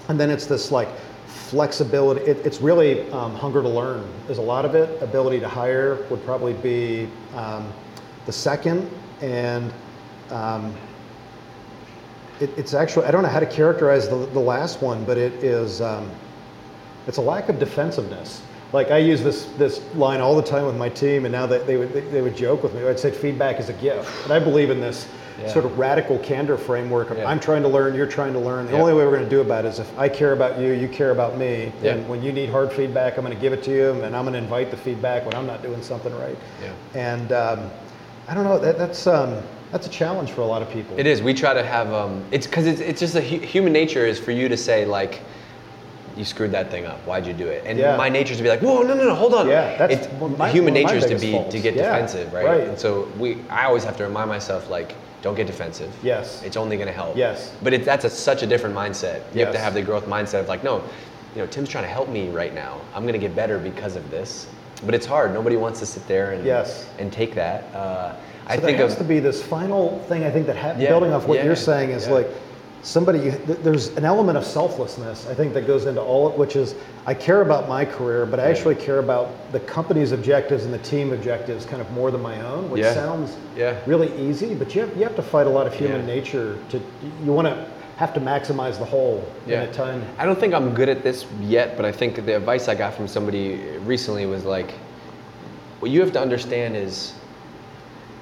And 0.09 0.21
then 0.21 0.30
it's 0.30 0.47
this 0.47 0.71
like 0.71 0.88
flexibility. 1.26 2.21
It, 2.23 2.45
it's 2.45 2.61
really 2.61 3.11
um, 3.12 3.35
hunger 3.35 3.62
to 3.62 3.68
learn 3.68 4.04
is 4.28 4.38
a 4.38 4.42
lot 4.42 4.64
of 4.64 4.74
it. 4.74 5.00
Ability 5.03 5.40
to 5.40 5.48
hire 5.48 6.05
would 6.11 6.24
probably 6.24 6.53
be 6.55 7.09
um, 7.35 7.72
the 8.27 8.33
second, 8.33 8.90
and 9.20 9.72
um, 10.31 10.74
it, 12.40 12.50
it's 12.57 12.74
actually 12.74 13.07
I 13.07 13.11
don't 13.11 13.22
know 13.22 13.29
how 13.29 13.40
to 13.40 13.46
characterize 13.46 14.09
the, 14.09 14.16
the 14.27 14.40
last 14.40 14.83
one, 14.83 15.05
but 15.05 15.16
it 15.18 15.33
is 15.42 15.81
um, 15.81 16.11
it's 17.07 17.18
a 17.18 17.22
lack 17.22 17.48
of 17.48 17.59
defensiveness. 17.59 18.42
Like 18.72 18.90
I 18.90 18.98
use 18.98 19.22
this 19.22 19.46
this 19.59 19.81
line 19.94 20.20
all 20.20 20.35
the 20.37 20.42
time 20.42 20.66
with 20.66 20.76
my 20.76 20.88
team, 20.88 21.24
and 21.24 21.33
now 21.33 21.46
that 21.46 21.66
they 21.66 21.76
would 21.76 21.92
they, 21.92 22.00
they 22.00 22.22
would 22.22 22.37
joke 22.37 22.62
with 22.62 22.74
me. 22.74 22.87
I'd 22.87 22.98
say 22.98 23.11
feedback 23.11 23.61
is 23.61 23.68
a 23.68 23.74
gift, 23.74 24.09
and 24.24 24.33
I 24.33 24.38
believe 24.38 24.70
in 24.70 24.81
this 24.81 25.07
Yeah. 25.40 25.52
sort 25.52 25.66
of 25.66 25.79
radical 25.79 26.18
candor 26.20 26.57
framework. 26.57 27.11
Of 27.11 27.18
Yeah. 27.18 27.29
I'm 27.29 27.38
trying 27.38 27.61
to 27.62 27.68
learn, 27.68 27.94
you're 27.94 28.07
trying 28.07 28.33
to 28.33 28.38
learn. 28.38 28.66
The 28.66 28.72
Yeah. 28.72 28.81
only 28.81 28.94
way 28.94 29.05
we're 29.05 29.11
going 29.18 29.24
to 29.24 29.29
do 29.29 29.42
about 29.42 29.66
it 29.66 29.68
is 29.68 29.79
if 29.79 29.98
I 29.98 30.09
care 30.09 30.33
about 30.33 30.59
you, 30.59 30.72
you 30.72 30.88
care 30.88 31.11
about 31.11 31.37
me, 31.37 31.70
and 31.85 32.09
when 32.09 32.22
you 32.22 32.33
need 32.33 32.48
hard 32.48 32.72
feedback, 32.72 33.18
I'm 33.18 33.24
going 33.24 33.37
to 33.37 33.40
give 33.40 33.52
it 33.52 33.62
to 33.64 33.70
you, 33.70 33.90
and 34.02 34.16
I'm 34.16 34.22
going 34.24 34.33
to 34.33 34.38
invite 34.38 34.70
the 34.70 34.79
feedback 34.79 35.26
when 35.26 35.35
I'm 35.35 35.46
not 35.46 35.62
doing 35.62 35.83
something 35.83 36.12
right. 36.18 36.38
Yeah. 36.62 36.70
And 36.94 37.33
um, 37.33 37.70
I 38.29 38.33
don't 38.35 38.44
know. 38.44 38.59
That, 38.59 38.79
that's 38.79 39.07
um, 39.07 39.37
that's 39.72 39.87
a 39.87 39.90
challenge 39.90 40.31
for 40.33 40.40
a 40.40 40.46
lot 40.46 40.62
of 40.62 40.70
people. 40.70 40.98
It 40.98 41.07
is. 41.07 41.20
We 41.22 41.35
try 41.35 41.52
to 41.52 41.62
have 41.62 41.92
um, 41.92 42.24
it's 42.31 42.46
because 42.46 42.66
it's, 42.66 42.81
it's 42.81 43.00
just 43.00 43.14
a 43.14 43.20
hu- 43.20 43.38
human 43.46 43.72
nature 43.74 44.07
is 44.07 44.18
for 44.18 44.31
you 44.33 44.48
to 44.48 44.57
say 44.57 44.87
like, 44.87 45.20
you 46.16 46.24
screwed 46.24 46.50
that 46.52 46.70
thing 46.70 46.87
up. 46.87 46.98
Why'd 47.07 47.26
you 47.26 47.33
do 47.35 47.46
it? 47.46 47.62
And 47.66 47.79
Yeah. 47.79 47.96
my 47.96 48.09
nature 48.09 48.33
is 48.33 48.38
to 48.38 48.42
be 48.42 48.48
like, 48.48 48.61
whoa, 48.62 48.83
no, 48.83 48.94
no, 48.94 49.05
no, 49.05 49.14
hold 49.14 49.35
on. 49.35 49.48
Yeah, 49.48 49.76
that's 49.76 49.92
it's 50.07 50.38
my- 50.38 50.50
human 50.50 50.72
one 50.74 50.83
of 50.83 50.87
my 50.87 50.92
nature 50.94 50.96
is 50.96 51.20
to 51.20 51.26
be 51.26 51.33
faults. 51.33 51.52
to 51.52 51.61
get 51.61 51.74
Yeah, 51.74 51.92
defensive, 51.92 52.33
right? 52.33 52.46
right. 52.46 52.61
And 52.62 52.79
so 52.79 53.07
we, 53.18 53.38
I 53.50 53.66
always 53.66 53.85
have 53.85 53.96
to 53.98 54.05
remind 54.05 54.29
myself 54.31 54.70
like, 54.70 54.94
don't 55.22 55.35
get 55.35 55.46
defensive. 55.46 55.92
Yes. 56.02 56.42
It's 56.42 56.57
only 56.57 56.76
going 56.76 56.87
to 56.88 56.92
help. 56.94 57.16
Yes. 57.16 57.52
But 57.62 57.72
it, 57.74 57.85
that's 57.85 58.05
a, 58.05 58.11
such 58.11 58.42
a 58.42 58.46
different 58.46 58.74
mindset. 58.74 59.20
You 59.35 59.44
have 59.44 59.52
to 59.55 59.59
have 59.61 59.74
the 59.74 59.83
growth 59.83 60.07
mindset 60.07 60.40
of 60.40 60.48
like, 60.48 60.64
no, 60.64 60.76
you 61.35 61.42
know, 61.42 61.46
Tim's 61.46 61.68
trying 61.68 61.85
to 61.85 61.90
help 61.90 62.09
me 62.09 62.29
right 62.31 62.55
now. 62.55 62.81
I'm 62.94 63.02
going 63.02 63.12
to 63.14 63.18
get 63.18 63.35
better 63.37 63.59
because 63.59 63.96
of 63.96 64.11
this. 64.11 64.46
But 64.85 64.94
it's 64.94 65.07
hard. 65.07 65.33
Nobody 65.35 65.57
wants 65.57 65.81
to 65.81 65.87
sit 65.87 66.07
there 66.07 66.33
and 66.33 66.44
Yes. 66.44 66.87
and 66.98 67.12
take 67.12 67.35
that. 67.35 67.64
Uh, 67.74 68.14
I 68.46 68.57
So 68.57 68.62
think 68.62 68.76
there 68.79 68.87
has 68.87 68.92
of 68.92 68.98
to 69.00 69.05
be 69.05 69.18
this 69.20 69.42
final 69.42 69.98
thing 70.09 70.22
I 70.24 70.31
think 70.31 70.46
that 70.46 70.57
ha- 70.57 70.74
Yeah, 70.79 70.90
building 70.90 71.12
off 71.12 71.26
what 71.26 71.38
yeah, 71.38 71.44
you're 71.44 71.57
saying 71.57 71.90
is 71.90 72.07
yeah. 72.07 72.12
like 72.14 72.29
somebody 72.87 73.31
there's 73.31 73.88
an 73.96 74.05
element 74.05 74.38
of 74.38 74.44
selflessness 74.44 75.27
I 75.27 75.35
think 75.35 75.55
that 75.55 75.66
goes 75.66 75.87
into 75.87 76.01
all 76.01 76.29
it 76.31 76.38
which 76.38 76.55
is 76.55 76.77
I 77.05 77.14
care 77.14 77.40
about 77.40 77.68
my 77.68 77.85
career 77.85 78.25
but 78.27 78.38
I 78.38 78.44
actually 78.49 78.77
care 78.77 79.01
about 79.01 79.29
the 79.51 79.59
company's 79.59 80.12
objectives 80.12 80.64
and 80.64 80.72
the 80.72 80.79
team 80.79 81.12
objectives 81.12 81.66
kind 81.66 81.83
of 81.83 81.90
more 81.90 82.12
than 82.12 82.22
my 82.22 82.40
own 82.42 82.70
which 82.70 82.83
Yeah. 82.83 82.94
sounds 82.94 83.37
Yeah. 83.57 83.75
really 83.87 84.16
easy 84.16 84.55
but 84.55 84.72
you 84.72 84.83
have, 84.83 84.96
you 84.96 85.03
have 85.03 85.16
to 85.16 85.22
fight 85.22 85.49
a 85.49 85.51
lot 85.51 85.66
of 85.66 85.75
human 85.75 86.03
Yeah. 86.03 86.14
nature 86.14 86.59
to 86.68 86.81
you 87.25 87.33
want 87.33 87.49
to 87.49 87.66
have 87.96 88.14
to 88.14 88.20
maximize 88.20 88.79
the 88.79 88.85
whole 88.85 89.25
in 89.49 89.55
a 89.55 89.72
time 89.72 90.05
I 90.16 90.25
don't 90.25 90.38
think 90.38 90.55
I'm 90.55 90.72
good 90.72 90.88
at 90.88 91.03
this 91.03 91.27
yet, 91.40 91.77
but 91.77 91.85
I 91.85 91.90
think 91.90 92.25
the 92.25 92.37
advice 92.37 92.68
I 92.68 92.77
got 92.77 92.94
from 92.94 93.09
somebody 93.09 93.57
recently 93.85 94.27
was 94.27 94.44
like, 94.44 94.72
what 95.81 95.90
you 95.90 96.01
have 96.03 96.12
to 96.12 96.20
understand 96.20 96.77
is 96.77 97.14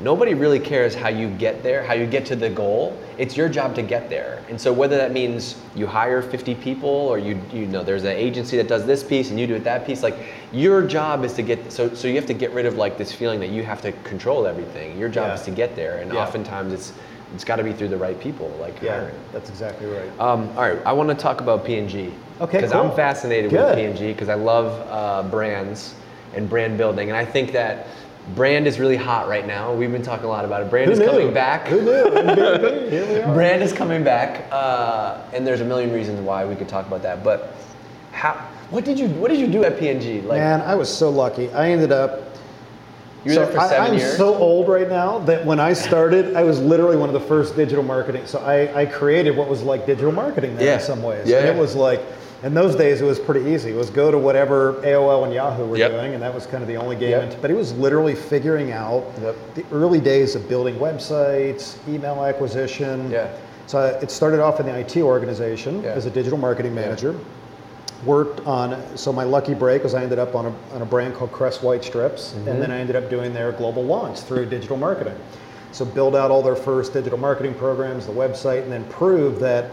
nobody 0.00 0.34
really 0.34 0.58
cares 0.58 0.94
how 0.94 1.08
you 1.08 1.28
get 1.28 1.62
there, 1.62 1.82
how 1.84 1.94
you 1.94 2.06
get 2.06 2.26
to 2.26 2.36
the 2.36 2.50
goal. 2.50 2.96
It's 3.16 3.36
your 3.36 3.48
job 3.48 3.74
to 3.76 3.82
get 3.82 4.08
there. 4.10 4.42
And 4.48 4.60
so 4.60 4.72
whether 4.72 4.96
that 4.96 5.12
means 5.12 5.56
you 5.76 5.86
hire 5.86 6.20
50 6.20 6.54
people 6.56 6.88
or 6.88 7.18
you 7.18 7.40
you 7.52 7.66
know 7.66 7.82
there's 7.84 8.02
an 8.04 8.16
agency 8.16 8.56
that 8.56 8.68
does 8.68 8.84
this 8.86 9.02
piece 9.02 9.30
and 9.30 9.38
you 9.38 9.46
do 9.46 9.54
it 9.54 9.64
that 9.64 9.86
piece, 9.86 10.02
like 10.02 10.16
your 10.52 10.82
job 10.82 11.24
is 11.24 11.32
to 11.34 11.42
get 11.42 11.70
so 11.72 11.94
so 11.94 12.08
you 12.08 12.16
have 12.16 12.26
to 12.26 12.34
get 12.34 12.50
rid 12.52 12.66
of 12.66 12.76
like 12.76 12.98
this 12.98 13.12
feeling 13.12 13.40
that 13.40 13.50
you 13.50 13.62
have 13.62 13.80
to 13.82 13.92
control 14.02 14.46
everything. 14.46 14.98
Your 14.98 15.08
job 15.08 15.28
Yeah. 15.28 15.34
is 15.34 15.42
to 15.42 15.50
get 15.50 15.76
there. 15.76 15.98
And 15.98 16.12
Yeah. 16.12 16.20
oftentimes 16.22 16.72
it's 16.72 16.92
it's 17.34 17.42
got 17.44 17.56
to 17.56 17.64
be 17.64 17.72
through 17.72 17.88
the 17.88 17.96
right 17.96 18.18
people, 18.20 18.48
like 18.60 18.80
yeah 18.82 18.92
hiring. 19.00 19.14
that's 19.32 19.48
exactly 19.48 19.86
right 19.88 20.10
Um, 20.20 20.48
all 20.56 20.62
right, 20.62 20.78
I 20.86 20.92
want 20.92 21.08
to 21.08 21.14
talk 21.16 21.40
about 21.40 21.64
P&G. 21.64 22.12
Okay, 22.40 22.58
Because 22.58 22.70
cool. 22.72 22.82
I'm 22.82 22.92
fascinated 22.96 23.50
with 23.50 23.60
Good. 23.60 23.94
P&G 23.96 24.12
because 24.12 24.28
I 24.28 24.34
love 24.34 24.68
uh, 24.90 25.28
brands 25.30 25.94
and 26.34 26.48
brand 26.48 26.76
building, 26.78 27.08
and 27.08 27.16
I 27.16 27.24
think 27.24 27.50
that 27.52 27.86
brand 28.34 28.66
is 28.66 28.78
really 28.80 28.96
hot 28.96 29.28
right 29.28 29.46
now. 29.46 29.72
We've 29.74 29.92
been 29.92 30.02
talking 30.02 30.24
a 30.26 30.28
lot 30.28 30.44
about 30.44 30.62
it. 30.62 30.70
Brand 30.70 30.86
Who 30.86 30.92
is 30.92 30.98
knew? 30.98 31.06
coming 31.06 31.34
back. 31.34 31.68
Who 31.68 31.80
knew? 31.82 32.88
Here 32.90 33.06
we 33.06 33.20
are. 33.20 33.34
Brand 33.34 33.62
is 33.62 33.72
coming 33.72 34.02
back, 34.02 34.46
uh, 34.50 35.18
and 35.32 35.46
there's 35.46 35.60
a 35.60 35.64
million 35.64 35.92
reasons 35.92 36.20
why 36.20 36.44
we 36.44 36.54
could 36.54 36.68
talk 36.68 36.86
about 36.86 37.02
that. 37.02 37.22
But 37.22 37.54
how? 38.12 38.34
What 38.70 38.84
did 38.84 38.98
you 38.98 39.08
What 39.08 39.30
did 39.30 39.38
you 39.40 39.46
do 39.46 39.62
at 39.64 39.78
P&G? 39.78 40.22
Like 40.22 40.38
Man, 40.38 40.60
I 40.62 40.74
was 40.74 40.88
so 40.94 41.10
lucky. 41.10 41.50
I 41.52 41.70
ended 41.70 41.92
up. 41.92 42.20
you 43.24 43.32
were 43.32 43.44
there 43.44 43.52
for 43.52 43.58
I, 43.60 43.68
7 43.68 43.86
I'm 43.92 43.98
years. 43.98 44.16
so 44.16 44.34
old 44.36 44.68
right 44.68 44.88
now 44.88 45.18
that 45.20 45.44
when 45.44 45.60
I 45.60 45.74
started, 45.74 46.34
I 46.34 46.42
was 46.44 46.60
literally 46.60 46.96
one 46.96 47.08
of 47.08 47.12
the 47.14 47.20
first 47.28 47.54
digital 47.56 47.84
marketing. 47.84 48.26
So 48.26 48.38
I, 48.40 48.80
I 48.82 48.86
created 48.86 49.36
what 49.36 49.48
was 49.48 49.62
like 49.62 49.84
digital 49.86 50.12
marketing 50.12 50.58
Yeah. 50.58 50.74
in 50.76 50.80
some 50.80 51.02
ways. 51.02 51.28
Yeah, 51.28 51.40
And 51.40 51.48
it 51.48 51.60
was 51.60 51.76
like 51.76 52.00
In 52.44 52.52
those 52.52 52.76
days, 52.76 53.00
it 53.00 53.04
was 53.06 53.18
pretty 53.18 53.50
easy. 53.50 53.70
It 53.70 53.76
was 53.76 53.88
go 53.88 54.10
to 54.10 54.18
whatever 54.18 54.74
AOL 54.84 55.24
and 55.24 55.32
Yahoo 55.32 55.64
were 55.64 55.78
Yep. 55.78 55.92
doing, 55.92 56.12
and 56.12 56.22
that 56.22 56.34
was 56.34 56.44
kind 56.46 56.62
of 56.62 56.68
the 56.68 56.76
only 56.76 56.94
game. 56.94 57.12
Yep. 57.12 57.36
But 57.40 57.50
it 57.50 57.54
was 57.56 57.72
literally 57.72 58.14
figuring 58.14 58.70
out 58.70 59.02
Yep. 59.22 59.34
the 59.54 59.64
early 59.72 59.98
days 59.98 60.34
of 60.34 60.46
building 60.46 60.74
websites, 60.74 61.76
email 61.88 62.22
acquisition. 62.22 63.10
Yeah. 63.10 63.28
So 63.66 63.80
it 64.02 64.10
started 64.10 64.40
off 64.40 64.60
in 64.60 64.66
the 64.66 64.78
IT 64.78 65.00
organization 65.00 65.82
Yeah. 65.82 65.92
as 65.92 66.04
a 66.04 66.10
digital 66.10 66.36
marketing 66.38 66.74
manager. 66.74 67.14
Worked 68.04 68.46
on, 68.46 68.76
so 68.94 69.10
my 69.10 69.24
lucky 69.24 69.54
break 69.54 69.82
was 69.82 69.94
I 69.94 70.02
ended 70.02 70.18
up 70.18 70.34
on 70.34 70.44
a, 70.44 70.52
on 70.74 70.82
a 70.82 70.84
brand 70.84 71.14
called 71.14 71.32
Crest 71.32 71.62
White 71.62 71.82
Strips, 71.82 72.34
Mm-hmm. 72.36 72.48
and 72.48 72.60
then 72.60 72.70
I 72.70 72.76
ended 72.78 72.94
up 72.94 73.08
doing 73.08 73.32
their 73.32 73.52
global 73.52 73.82
launch 73.84 74.20
through 74.20 74.44
digital 74.46 74.76
marketing. 74.76 75.14
So 75.72 75.86
build 75.86 76.14
out 76.14 76.30
all 76.30 76.42
their 76.42 76.54
first 76.56 76.92
digital 76.92 77.18
marketing 77.18 77.54
programs, 77.54 78.04
the 78.06 78.12
website, 78.12 78.64
and 78.64 78.70
then 78.70 78.84
prove 78.90 79.40
that 79.40 79.70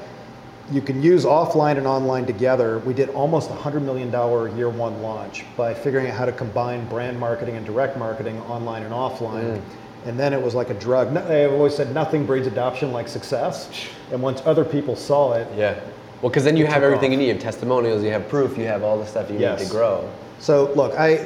you 0.72 0.82
can 0.82 1.04
use 1.04 1.26
offline 1.26 1.78
and 1.78 1.86
online 1.86 2.26
together. 2.26 2.80
We 2.80 2.94
did 2.94 3.10
almost 3.10 3.50
a 3.50 3.54
$100 3.54 3.82
million 3.82 4.10
year 4.58 4.70
one 4.70 5.02
launch 5.02 5.46
by 5.58 5.74
figuring 5.74 6.08
out 6.08 6.16
how 6.16 6.26
to 6.26 6.32
combine 6.32 6.88
brand 6.88 7.20
marketing 7.20 7.58
and 7.58 7.66
direct 7.66 7.98
marketing 7.98 8.40
online 8.42 8.84
and 8.84 8.94
offline. 8.94 9.58
Mm. 9.58 9.62
And 10.06 10.20
then 10.20 10.34
it 10.34 10.42
was 10.42 10.56
like 10.56 10.70
a 10.70 10.74
drug. 10.74 11.12
No- 11.12 11.22
I've 11.22 11.52
always 11.52 11.76
said 11.76 11.94
nothing 11.94 12.26
breeds 12.26 12.48
adoption 12.48 12.92
like 12.92 13.08
success. 13.08 13.70
And 14.12 14.22
once 14.22 14.42
other 14.46 14.64
people 14.66 14.96
saw 14.96 15.34
it, 15.34 15.48
Yeah. 15.56 15.80
Well, 16.22 16.30
because 16.30 16.44
then 16.44 16.56
you 16.56 16.68
have 16.68 16.84
everything 16.84 17.10
off. 17.10 17.14
you 17.14 17.18
need. 17.18 17.28
You 17.28 17.34
have 17.34 17.42
testimonials, 17.42 18.04
you 18.04 18.12
have 18.12 18.30
proof, 18.30 18.56
you 18.56 18.66
have 18.66 18.84
all 18.84 19.00
the 19.00 19.08
stuff 19.08 19.30
you 19.32 19.40
need 19.40 19.58
to 19.58 19.66
grow. 19.66 20.08
So 20.38 20.72
look, 20.76 20.94
I 20.94 21.18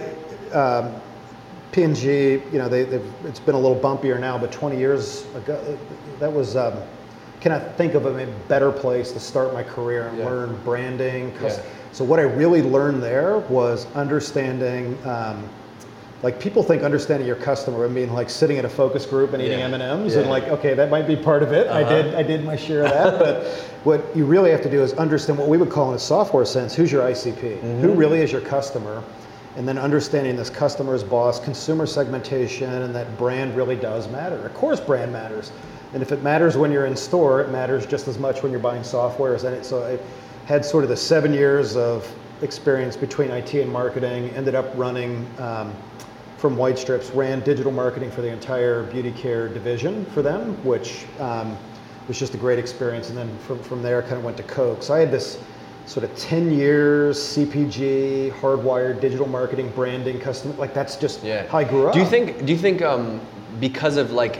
um, 0.53 0.95
P&G, 1.73 2.07
you 2.07 2.41
know, 2.53 2.69
they, 2.69 2.83
they've, 2.83 3.13
it's 3.25 3.41
been 3.41 3.55
a 3.55 3.59
little 3.59 3.77
bumpier 3.77 4.17
now, 4.17 4.37
but 4.37 4.53
20 4.53 4.77
years 4.77 5.25
ago, 5.35 5.77
that 6.19 6.31
was. 6.31 6.55
Um, 6.55 6.75
cannot 7.45 7.77
think 7.77 7.93
of 7.93 8.07
a 8.07 8.25
better 8.47 8.71
place 8.71 9.11
to 9.11 9.19
start 9.19 9.53
my 9.53 9.61
career 9.61 10.07
and 10.07 10.17
Yeah. 10.17 10.25
learn 10.25 10.57
branding. 10.65 11.31
Yeah. 11.43 11.55
So 11.91 12.03
what 12.03 12.19
I 12.19 12.23
really 12.23 12.63
learned 12.63 13.03
there 13.03 13.37
was 13.49 13.85
understanding. 13.93 14.97
Um, 15.05 15.43
like 16.23 16.39
people 16.39 16.63
think 16.63 16.81
understanding 16.81 17.27
your 17.27 17.35
customer, 17.35 17.85
I 17.85 17.87
mean, 17.87 18.11
like 18.11 18.31
sitting 18.31 18.57
in 18.57 18.65
a 18.65 18.69
focus 18.69 19.05
group 19.05 19.33
and 19.33 19.43
eating 19.43 19.59
Yeah. 19.59 19.65
M 19.65 19.75
and 19.75 19.83
M's, 19.83 20.15
Yeah. 20.15 20.21
and 20.21 20.29
like, 20.31 20.47
okay, 20.47 20.73
that 20.73 20.89
might 20.89 21.05
be 21.05 21.15
part 21.15 21.43
of 21.43 21.51
it. 21.53 21.67
I 21.67 21.83
did, 21.87 22.15
I 22.15 22.23
did 22.23 22.43
my 22.43 22.55
share 22.55 22.83
of 22.83 22.89
that. 22.89 23.19
but 23.19 23.43
what 23.83 24.01
you 24.15 24.25
really 24.25 24.49
have 24.49 24.63
to 24.63 24.69
do 24.69 24.81
is 24.81 24.93
understand 24.93 25.37
what 25.37 25.47
we 25.47 25.57
would 25.59 25.69
call 25.69 25.89
in 25.89 25.95
a 25.95 25.99
software 25.99 26.45
sense: 26.45 26.73
who's 26.73 26.91
your 26.91 27.03
ICP? 27.03 27.59
Who 27.81 27.91
really 27.91 28.21
is 28.21 28.31
your 28.31 28.41
customer? 28.41 29.03
And 29.55 29.67
then 29.67 29.77
understanding 29.77 30.35
this 30.35 30.49
customer's 30.49 31.03
boss, 31.03 31.39
consumer 31.39 31.85
segmentation, 31.85 32.69
and 32.69 32.93
that 32.93 33.17
brand 33.17 33.55
really 33.55 33.75
does 33.75 34.09
matter. 34.09 34.45
Of 34.45 34.53
course, 34.53 34.79
brand 34.79 35.13
matters, 35.13 35.51
and 35.93 36.01
if 36.03 36.11
it 36.11 36.21
matters 36.21 36.57
when 36.57 36.71
you're 36.71 36.87
in 36.87 36.95
store, 36.95 37.41
it 37.41 37.49
matters 37.49 37.85
just 37.85 38.07
as 38.07 38.17
much 38.17 38.43
when 38.43 38.51
you're 38.51 38.59
buying 38.59 38.83
software 38.83 39.33
as. 39.33 39.67
So 39.67 39.85
I 39.85 39.97
had 40.45 40.65
sort 40.65 40.83
of 40.83 40.89
the 40.89 40.97
seven 40.97 41.33
years 41.33 41.77
of 41.77 42.13
experience 42.41 42.97
between 42.97 43.31
IT 43.31 43.53
and 43.53 43.71
marketing. 43.71 44.29
Ended 44.31 44.55
up 44.55 44.71
running. 44.75 45.25
Um, 45.39 45.73
from 46.37 46.57
White 46.57 46.77
Strips, 46.77 47.09
ran 47.09 47.39
digital 47.39 47.71
marketing 47.71 48.11
for 48.11 48.21
the 48.21 48.27
entire 48.27 48.83
beauty 48.83 49.11
care 49.11 49.47
division 49.47 50.05
for 50.05 50.21
them, 50.21 50.63
which 50.63 51.05
um, 51.19 51.57
was 52.07 52.19
just 52.19 52.35
a 52.35 52.37
great 52.37 52.59
experience. 52.59 53.09
And 53.09 53.17
then 53.17 53.35
from, 53.39 53.57
from 53.63 53.81
there, 53.81 54.01
kind 54.03 54.13
of 54.13 54.23
went 54.23 54.37
to 54.37 54.43
Coke. 54.43 54.83
So 54.83 54.93
I 54.93 54.99
had 54.99 55.11
this 55.11 55.39
sort 55.85 56.03
of 56.03 56.15
10 56.17 56.51
years 56.51 57.17
CPG, 57.19 58.31
hardwired 58.39 58.99
digital 59.01 59.27
marketing, 59.27 59.71
branding, 59.75 60.19
customer. 60.19 60.53
Like 60.55 60.73
that's 60.73 60.95
just 60.95 61.23
Yeah. 61.23 61.47
how 61.47 61.59
I 61.59 61.63
grew 61.63 61.87
up. 61.87 61.93
Do 61.93 61.99
you 61.99 62.05
think? 62.05 62.45
Do 62.45 62.51
you 62.51 62.57
think 62.57 62.81
um, 62.81 63.21
because 63.59 63.97
of 63.97 64.11
like 64.11 64.37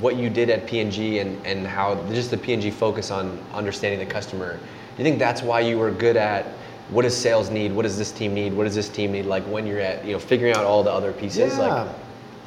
what 0.00 0.16
you 0.16 0.30
did 0.30 0.50
at 0.50 0.66
P&G 0.66 1.18
and 1.18 1.44
and 1.46 1.66
how 1.66 1.94
just 2.12 2.30
the 2.30 2.36
P&G 2.36 2.70
focus 2.70 3.10
on 3.10 3.38
understanding 3.52 3.98
the 4.00 4.06
customer, 4.12 4.54
do 4.56 4.62
you 4.98 5.04
think 5.04 5.18
that's 5.18 5.42
why 5.42 5.60
you 5.60 5.78
were 5.78 5.90
good 5.90 6.16
at 6.16 6.46
what 6.90 7.02
does 7.02 7.16
sales 7.16 7.50
need? 7.50 7.72
What 7.72 7.82
does 7.82 7.96
this 7.96 8.10
team 8.10 8.34
need? 8.34 8.52
What 8.52 8.64
does 8.64 8.74
this 8.74 8.88
team 8.88 9.12
need? 9.12 9.26
Like 9.26 9.44
when 9.44 9.66
you're 9.66 9.80
at 9.80 10.04
you 10.04 10.12
know 10.12 10.18
figuring 10.18 10.54
out 10.54 10.64
all 10.64 10.82
the 10.82 10.92
other 10.92 11.12
pieces. 11.12 11.56
Yeah, 11.56 11.82
Like 11.84 11.96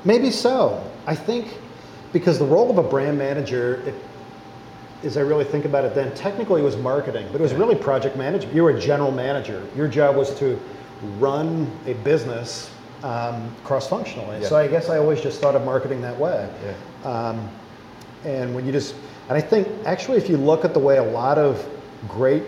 maybe 0.04 0.32
so. 0.32 0.84
I 1.08 1.16
think 1.16 1.58
because 2.12 2.40
the 2.40 2.46
role 2.46 2.70
of 2.70 2.78
a 2.78 2.84
brand 2.84 3.18
manager, 3.18 3.82
it, 3.88 3.96
as 5.04 5.18
I 5.18 5.22
really 5.22 5.44
think 5.44 5.66
about 5.66 5.84
it, 5.86 5.94
then 5.94 6.14
technically 6.16 6.62
it 6.62 6.64
was 6.64 6.78
marketing, 6.78 7.28
but 7.32 7.40
it 7.40 7.44
was 7.44 7.54
really 7.54 7.76
project 7.76 8.16
management. 8.16 8.56
You 8.56 8.64
were 8.64 8.72
a 8.72 8.80
general 8.80 9.12
manager. 9.12 9.66
Your 9.76 9.88
job 9.88 10.16
was 10.16 10.34
to 10.40 10.60
run 11.20 11.70
a 11.86 11.94
business 11.96 12.72
um, 13.04 13.54
cross-functionally. 13.64 14.42
Yeah. 14.42 14.48
So 14.48 14.56
I 14.56 14.68
guess 14.68 14.90
I 14.90 14.98
always 14.98 15.22
just 15.22 15.42
thought 15.42 15.56
of 15.56 15.66
marketing 15.66 16.02
that 16.02 16.18
way. 16.18 16.50
Yeah. 16.64 17.10
Um, 17.10 17.50
and 18.24 18.56
when 18.56 18.66
you 18.66 18.72
just, 18.72 18.96
and 19.28 19.38
I 19.38 19.42
think 19.42 19.68
actually 19.86 20.18
if 20.18 20.30
you 20.30 20.38
look 20.38 20.64
at 20.64 20.74
the 20.74 20.80
way 20.80 20.98
a 20.98 21.04
lot 21.04 21.38
of 21.38 21.68
great 22.08 22.44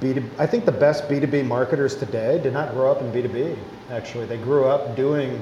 B2B, 0.00 0.28
I 0.38 0.46
think 0.46 0.64
the 0.64 0.72
best 0.72 1.08
B2B 1.08 1.46
marketers 1.46 1.96
today 1.96 2.40
did 2.42 2.52
not 2.52 2.72
grow 2.72 2.90
up 2.90 3.00
in 3.00 3.12
B2B, 3.12 3.56
actually. 3.90 4.26
They 4.26 4.38
grew 4.38 4.64
up 4.64 4.96
doing 4.96 5.40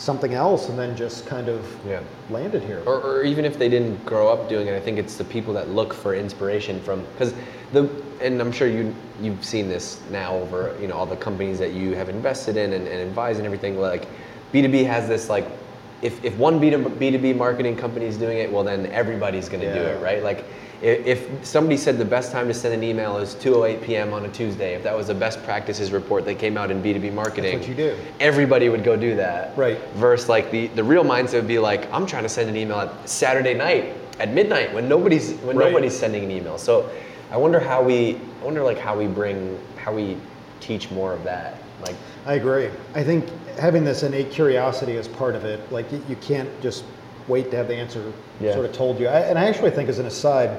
something 0.00 0.32
else 0.32 0.70
and 0.70 0.78
then 0.78 0.96
just 0.96 1.26
kind 1.26 1.46
of 1.48 1.64
Yeah. 1.86 2.00
landed 2.30 2.62
here. 2.62 2.82
or, 2.86 3.00
or 3.02 3.22
even 3.22 3.44
if 3.44 3.58
they 3.58 3.68
didn't 3.68 4.04
grow 4.06 4.28
up 4.32 4.48
doing 4.48 4.66
it, 4.66 4.74
I 4.74 4.80
think 4.80 4.98
it's 4.98 5.16
the 5.16 5.24
people 5.24 5.52
that 5.54 5.68
look 5.68 5.92
for 5.92 6.14
inspiration 6.14 6.80
from 6.80 7.04
because 7.12 7.34
the 7.72 7.88
and 8.22 8.40
I'm 8.40 8.50
sure 8.50 8.66
you 8.66 8.94
you've 9.20 9.44
seen 9.44 9.68
this 9.68 10.00
now 10.10 10.34
over 10.36 10.74
you 10.80 10.88
know 10.88 10.94
all 10.94 11.04
the 11.06 11.16
companies 11.16 11.58
that 11.58 11.72
you 11.74 11.94
have 11.94 12.08
invested 12.08 12.56
in 12.56 12.72
and, 12.72 12.88
and 12.88 13.00
advised 13.02 13.38
and 13.38 13.46
everything 13.46 13.78
like 13.78 14.08
B2B 14.54 14.86
has 14.86 15.06
this 15.06 15.28
like 15.28 15.46
if, 16.00 16.24
if 16.24 16.34
one 16.38 16.58
B2, 16.58 16.96
B2B 16.96 17.36
marketing 17.36 17.76
company 17.76 18.06
is 18.06 18.16
doing 18.16 18.38
it, 18.38 18.50
well 18.50 18.64
then 18.64 18.86
everybody's 18.86 19.50
going 19.50 19.60
to 19.60 19.70
do 19.72 19.80
it, 19.80 20.00
right? 20.02 20.22
Like 20.24 20.46
if, 20.82 21.44
somebody 21.44 21.76
said 21.76 21.98
the 21.98 22.04
best 22.04 22.32
time 22.32 22.48
to 22.48 22.54
send 22.54 22.74
an 22.74 22.82
email 22.82 23.18
is 23.18 23.34
2:08 23.36 23.82
p.m. 23.82 24.12
on 24.12 24.24
a 24.24 24.28
Tuesday, 24.28 24.74
if 24.74 24.82
that 24.82 24.96
was 24.96 25.08
a 25.08 25.14
best 25.14 25.42
practices 25.44 25.92
report 25.92 26.24
that 26.24 26.38
came 26.38 26.56
out 26.56 26.70
in 26.70 26.82
B2B 26.82 27.12
marketing, 27.12 27.58
what 27.58 27.68
you 27.68 27.74
do. 27.74 27.96
everybody 28.18 28.68
would 28.68 28.82
go 28.84 28.96
do 28.96 29.14
that. 29.16 29.56
Right. 29.56 29.78
Versus 29.94 30.28
like 30.28 30.50
the, 30.50 30.68
the 30.68 30.84
real 30.84 31.04
mindset 31.04 31.34
would 31.34 31.48
be 31.48 31.58
like, 31.58 31.90
I'm 31.92 32.06
trying 32.06 32.22
to 32.22 32.28
send 32.28 32.48
an 32.48 32.56
email 32.56 32.78
at 32.80 33.08
Saturday 33.08 33.54
night 33.54 33.94
at 34.18 34.32
midnight 34.32 34.72
when 34.72 34.88
nobody's 34.88 35.32
when 35.40 35.56
Right. 35.56 35.68
nobody's 35.68 35.98
sending 35.98 36.24
an 36.24 36.30
email. 36.30 36.56
So 36.58 36.90
I 37.30 37.36
wonder 37.36 37.60
how 37.60 37.82
we 37.82 38.16
I 38.40 38.44
wonder 38.44 38.62
like 38.62 38.78
how 38.78 38.96
we 38.96 39.06
bring 39.06 39.58
how 39.76 39.92
we 39.92 40.16
teach 40.60 40.90
more 40.90 41.12
of 41.12 41.24
that. 41.24 41.58
Like 41.82 41.96
I 42.26 42.34
agree. 42.34 42.70
I 42.94 43.02
think 43.02 43.26
having 43.58 43.84
this 43.84 44.02
innate 44.02 44.30
curiosity 44.30 44.92
is 44.92 45.08
part 45.08 45.34
of 45.34 45.44
it. 45.44 45.70
Like 45.72 45.90
you, 45.92 46.02
you 46.08 46.16
can't 46.16 46.48
just 46.62 46.84
wait 47.30 47.50
to 47.52 47.56
have 47.56 47.68
the 47.68 47.74
answer 47.74 48.02
Yeah. 48.40 48.52
sort 48.54 48.66
of 48.66 48.72
told 48.72 48.98
you. 49.00 49.06
I, 49.08 49.20
and 49.20 49.38
I 49.38 49.44
actually 49.48 49.70
think, 49.70 49.88
as 49.88 49.98
an 49.98 50.06
aside, 50.06 50.50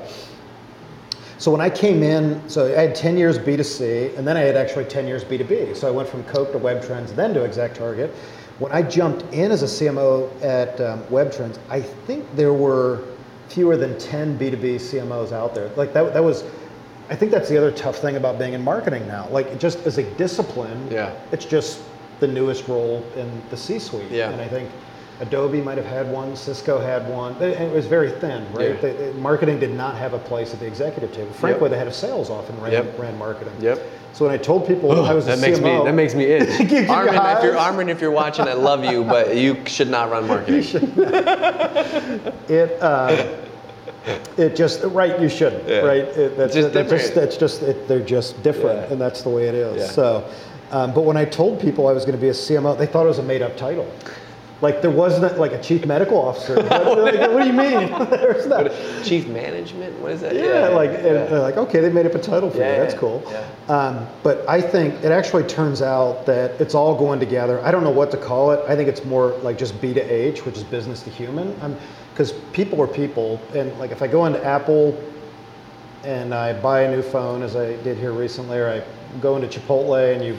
so 1.38 1.51
when 1.51 1.62
I 1.62 1.69
came 1.69 2.03
in, 2.03 2.47
so 2.47 2.65
I 2.67 2.81
had 2.81 2.95
10 2.95 3.17
years 3.17 3.38
B2C, 3.39 4.15
and 4.17 4.27
then 4.27 4.38
I 4.38 4.41
had 4.41 4.55
actually 4.55 4.86
10 4.86 5.07
years 5.07 5.23
B2B. 5.23 5.75
So 5.75 5.88
I 5.88 5.91
went 5.91 6.07
from 6.07 6.23
Coke 6.25 6.51
to 6.51 6.60
WebTrends, 6.60 7.15
then 7.15 7.34
to 7.34 7.43
Exact 7.43 7.75
Target. 7.75 8.12
When 8.60 8.71
I 8.71 8.84
jumped 8.84 9.23
in 9.34 9.51
as 9.51 9.63
a 9.63 9.65
CMO 9.65 10.29
at 10.43 10.79
um, 10.79 11.01
WebTrends, 11.05 11.57
I 11.69 11.81
think 11.81 12.23
there 12.36 12.53
were 12.53 13.01
fewer 13.49 13.75
than 13.75 13.97
10 13.97 14.38
B2B 14.38 14.75
CMOs 14.75 15.31
out 15.31 15.55
there. 15.55 15.69
Like 15.75 15.93
that, 15.93 16.13
that 16.13 16.23
was, 16.23 16.43
I 17.10 17.15
think 17.15 17.31
that's 17.31 17.49
the 17.49 17.57
other 17.57 17.71
tough 17.71 17.97
thing 17.97 18.15
about 18.17 18.38
being 18.38 18.53
in 18.53 18.63
marketing 18.63 19.07
now. 19.07 19.27
Like 19.31 19.57
just 19.60 19.79
as 19.88 19.97
a 19.97 20.03
discipline, 20.17 20.88
Yeah. 20.91 21.12
it's 21.31 21.45
just 21.45 21.81
the 22.19 22.27
newest 22.27 22.67
role 22.67 23.03
in 23.17 23.29
the 23.49 23.57
C-suite. 23.57 24.12
Yeah. 24.12 24.29
And 24.29 24.39
I 24.39 24.47
think 24.47 24.69
Adobe 25.21 25.62
might 25.62 25.77
have 25.77 25.86
had 25.86 26.10
one, 26.12 26.36
Cisco 26.36 26.79
had 26.79 27.07
one, 27.07 27.34
and 27.36 27.43
it 27.63 27.71
was 27.73 27.86
very 27.86 28.10
thin, 28.12 28.51
right? 28.53 28.77
Yeah. 28.84 29.12
Marketing 29.13 29.60
did 29.60 29.71
not 29.71 29.95
have 29.95 30.13
a 30.13 30.19
place 30.19 30.51
at 30.53 30.60
the 30.60 30.65
executive 30.65 31.13
table. 31.13 31.31
Frankly, 31.34 31.69
the 31.69 31.77
head 31.77 31.88
of 31.88 31.93
sales 31.93 32.31
often 32.31 32.60
ran, 32.60 32.71
Yep. 32.71 32.97
ran 32.99 33.17
marketing. 33.19 33.53
Yep. 33.60 33.79
So 34.13 34.25
when 34.25 34.34
I 34.34 34.38
told 34.38 34.67
people 34.67 34.91
I 35.05 35.13
was 35.13 35.27
that 35.27 35.38
a 35.38 35.41
makes 35.41 35.60
CMO, 35.60 35.79
me 35.79 35.86
that 35.86 35.93
makes 35.93 36.15
me 36.15 36.25
itch. 36.25 36.57
Give 36.69 36.89
Armin, 36.89 37.13
if 37.15 37.43
you're. 37.43 37.55
Armin, 37.57 37.88
if 37.89 38.01
you're 38.01 38.12
watching, 38.12 38.47
I 38.47 38.53
love 38.53 38.84
you, 38.84 39.03
but 39.03 39.38
you 39.38 39.63
should 39.67 39.89
not 39.89 40.10
run 40.12 40.27
marketing. 40.27 40.63
it 42.49 42.81
uh, 42.81 43.38
it 44.38 44.55
just 44.55 44.81
right 44.86 45.19
you 45.21 45.29
shouldn't 45.29 45.67
Yeah. 45.67 45.79
right 45.81 46.05
it, 46.05 46.36
that's 46.36 46.53
Just 46.55 46.73
that's 46.73 46.89
just 46.89 47.13
that's 47.15 47.38
just 47.38 47.62
it, 47.62 47.88
they're 47.88 47.99
just 48.03 48.41
different 48.41 48.79
Yeah. 48.79 48.91
and 48.93 48.99
that's 49.01 49.21
the 49.21 49.29
way 49.29 49.47
it 49.47 49.53
is 49.55 49.91
so 49.91 50.27
um, 50.71 50.93
but 50.93 51.01
when 51.01 51.17
I 51.17 51.25
told 51.25 51.60
people 51.62 51.88
I 51.88 51.91
was 51.93 52.03
going 52.05 52.17
to 52.17 52.21
be 52.21 52.29
a 52.29 52.34
CMO 52.34 52.75
they 52.77 52.88
thought 52.88 53.05
it 53.05 53.10
was 53.10 53.19
a 53.19 53.23
made 53.23 53.41
up 53.43 53.55
title 53.55 53.88
like 54.62 54.82
there 54.82 54.91
wasn't 54.91 55.39
like 55.39 55.52
a 55.54 55.62
chief 55.62 55.86
medical 55.86 56.17
officer. 56.17 56.56
What, 56.71 56.97
like, 57.15 57.32
what 57.32 57.41
do 57.41 57.47
you 57.47 57.54
mean? 57.54 57.89
There's 58.10 58.45
not. 58.47 58.71
Chief 59.04 59.28
management? 59.28 60.00
What 60.00 60.12
is 60.12 60.21
that? 60.21 60.36
yeah, 60.36 60.67
like 60.69 60.91
and 60.91 61.04
yeah. 61.04 61.26
they're 61.26 61.39
like 61.39 61.58
okay 61.58 61.80
they 61.80 61.89
made 61.91 62.06
up 62.06 62.15
a 62.15 62.19
title 62.19 62.50
for 62.50 62.58
Yeah, 62.58 62.74
you 62.76 62.82
that's 62.82 62.93
yeah, 62.93 63.00
cool. 63.00 63.24
yeah. 63.28 63.76
um, 63.76 64.08
but 64.24 64.47
I 64.47 64.62
think 64.62 64.93
it 65.04 65.12
actually 65.12 65.43
turns 65.43 65.82
out 65.82 66.26
that 66.26 66.60
it's 66.62 66.76
all 66.76 66.95
going 66.95 67.19
together. 67.19 67.60
I 67.65 67.71
don't 67.71 67.84
know 67.84 67.89
what 67.91 68.12
to 68.12 68.17
call 68.17 68.52
it. 68.52 68.60
I 68.67 68.76
think 68.76 68.88
it's 68.89 69.04
more 69.06 69.32
like 69.39 69.58
just 69.58 69.80
B 69.82 69.93
to 69.93 70.02
H 70.02 70.45
which 70.45 70.58
is 70.58 70.63
business 70.63 71.02
to 71.04 71.10
human. 71.10 71.56
Because 72.12 72.34
people 72.52 72.82
are 72.82 72.88
people. 72.88 73.39
And 73.56 73.78
like 73.80 73.91
if 73.91 74.02
I 74.02 74.08
go 74.08 74.26
into 74.26 74.43
Apple 74.43 74.97
and 76.04 76.34
I 76.34 76.54
buy 76.60 76.82
a 76.82 76.91
new 76.91 77.02
phone 77.02 77.41
as 77.43 77.56
I 77.56 77.76
did 77.84 77.97
here 77.97 78.12
recently 78.12 78.58
or 78.58 78.69
I 78.69 78.84
go 79.19 79.36
into 79.38 79.47
Chipotle 79.47 80.13
and 80.13 80.24
you 80.24 80.36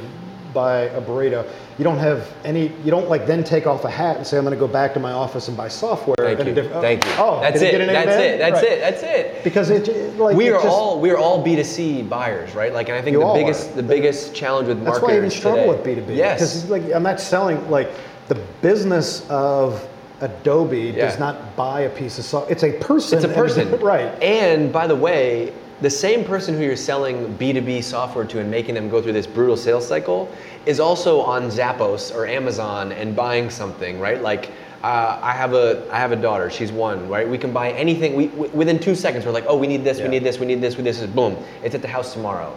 buy 0.53 0.83
a 0.83 1.01
burrito, 1.01 1.49
you 1.79 1.85
don't 1.85 1.99
have 1.99 2.33
any. 2.45 2.69
You 2.85 2.91
don't 2.91 3.09
like 3.09 3.27
then 3.27 3.43
take 3.45 3.67
off 3.67 3.85
a 3.85 3.91
hat 3.91 4.17
and 4.17 4.27
say 4.27 4.37
I'm 4.37 4.45
going 4.45 4.55
to 4.55 4.61
go 4.61 4.69
back 4.69 4.95
to 4.95 5.01
my 5.01 5.13
office 5.13 5.49
and 5.49 5.57
buy 5.57 5.69
software. 5.69 6.17
Thank 6.19 6.45
you. 6.47 6.55
diff- 6.55 6.71
oh, 6.73 6.81
Thank 6.81 7.05
you. 7.05 7.11
Oh, 7.19 7.41
that's 7.41 7.61
it. 7.61 7.79
That's 7.87 8.11
it. 8.17 8.39
That's 8.39 8.55
Right. 8.55 8.65
it. 8.73 8.81
That's 8.81 9.03
it. 9.03 9.45
Because 9.45 9.71
it 9.71 9.89
it- 9.89 10.19
like 10.19 10.37
we 10.37 10.49
are 10.51 10.55
just- 10.63 10.67
all 10.67 11.01
we 11.01 11.11
are 11.11 11.19
all 11.19 11.43
B2C 11.45 12.03
buyers, 12.09 12.55
right? 12.55 12.73
Like, 12.73 12.89
and 12.89 12.97
I 12.99 13.03
think 13.03 13.19
the 13.19 13.33
biggest 13.35 13.71
are. 13.73 13.77
the 13.77 13.83
biggest 13.83 14.35
challenge 14.35 14.69
with 14.69 14.85
That's 14.85 15.01
why 15.01 15.13
I 15.13 15.17
even 15.17 15.31
struggle 15.31 15.73
today- 15.75 15.97
with 15.97 16.07
B2B. 16.09 16.17
Yes. 16.17 16.39
Because 16.41 16.71
like 16.71 16.95
I'm 16.95 17.03
not 17.03 17.21
selling 17.21 17.69
like 17.71 17.91
the 18.29 18.37
business 18.61 19.25
of 19.31 19.87
Adobe 20.21 20.93
Yeah. 20.97 21.07
does 21.09 21.19
not 21.19 21.57
buy 21.57 21.81
a 21.81 21.89
piece 21.91 22.19
of 22.19 22.25
software. 22.25 22.53
It's 22.53 22.63
a 22.63 22.73
person. 22.73 23.19
It's 23.19 23.25
a 23.25 23.29
and 23.29 23.37
person. 23.37 23.81
right. 23.81 24.23
And 24.23 24.73
by 24.73 24.87
the 24.87 24.95
way, 24.95 25.53
the 25.83 25.91
same 25.91 26.25
person 26.25 26.55
who 26.55 26.63
you're 26.63 26.77
selling 26.77 27.37
B2B 27.39 27.83
software 27.83 28.25
to 28.27 28.39
and 28.41 28.51
making 28.51 28.75
them 28.75 28.89
go 28.89 29.03
through 29.03 29.13
this 29.13 29.27
brutal 29.27 29.57
sales 29.57 29.87
cycle 29.87 30.31
is 30.65 30.79
also 30.81 31.21
on 31.21 31.45
Zappos 31.51 32.15
or 32.15 32.27
Amazon 32.27 32.93
and 32.93 33.15
buying 33.17 33.51
something, 33.51 33.99
right? 33.99 34.23
Like 34.23 34.51
uh, 34.85 35.19
I 35.23 35.33
have 35.33 35.55
a 35.55 35.87
I 35.93 35.99
have 35.99 36.13
a 36.13 36.17
daughter. 36.17 36.51
She's 36.51 36.73
one, 36.73 37.09
right? 37.09 37.29
We 37.29 37.37
can 37.39 37.53
buy 37.53 37.73
anything. 37.73 38.15
We 38.15 38.29
w- 38.29 38.51
within 38.53 38.79
two 38.79 38.95
seconds, 38.95 39.25
we're 39.27 39.33
like, 39.33 39.45
oh, 39.47 39.57
we 39.57 39.67
need 39.67 39.85
this, 39.85 39.99
Yeah. 39.99 40.05
we 40.05 40.11
need 40.11 40.25
this, 40.25 40.39
we 40.39 40.47
need 40.47 40.61
this, 40.61 40.77
we 40.77 40.83
need 40.85 40.95
this. 40.95 41.07
Boom, 41.07 41.37
it's 41.63 41.75
at 41.75 41.83
the 41.83 41.89
house 41.89 42.13
tomorrow. 42.13 42.55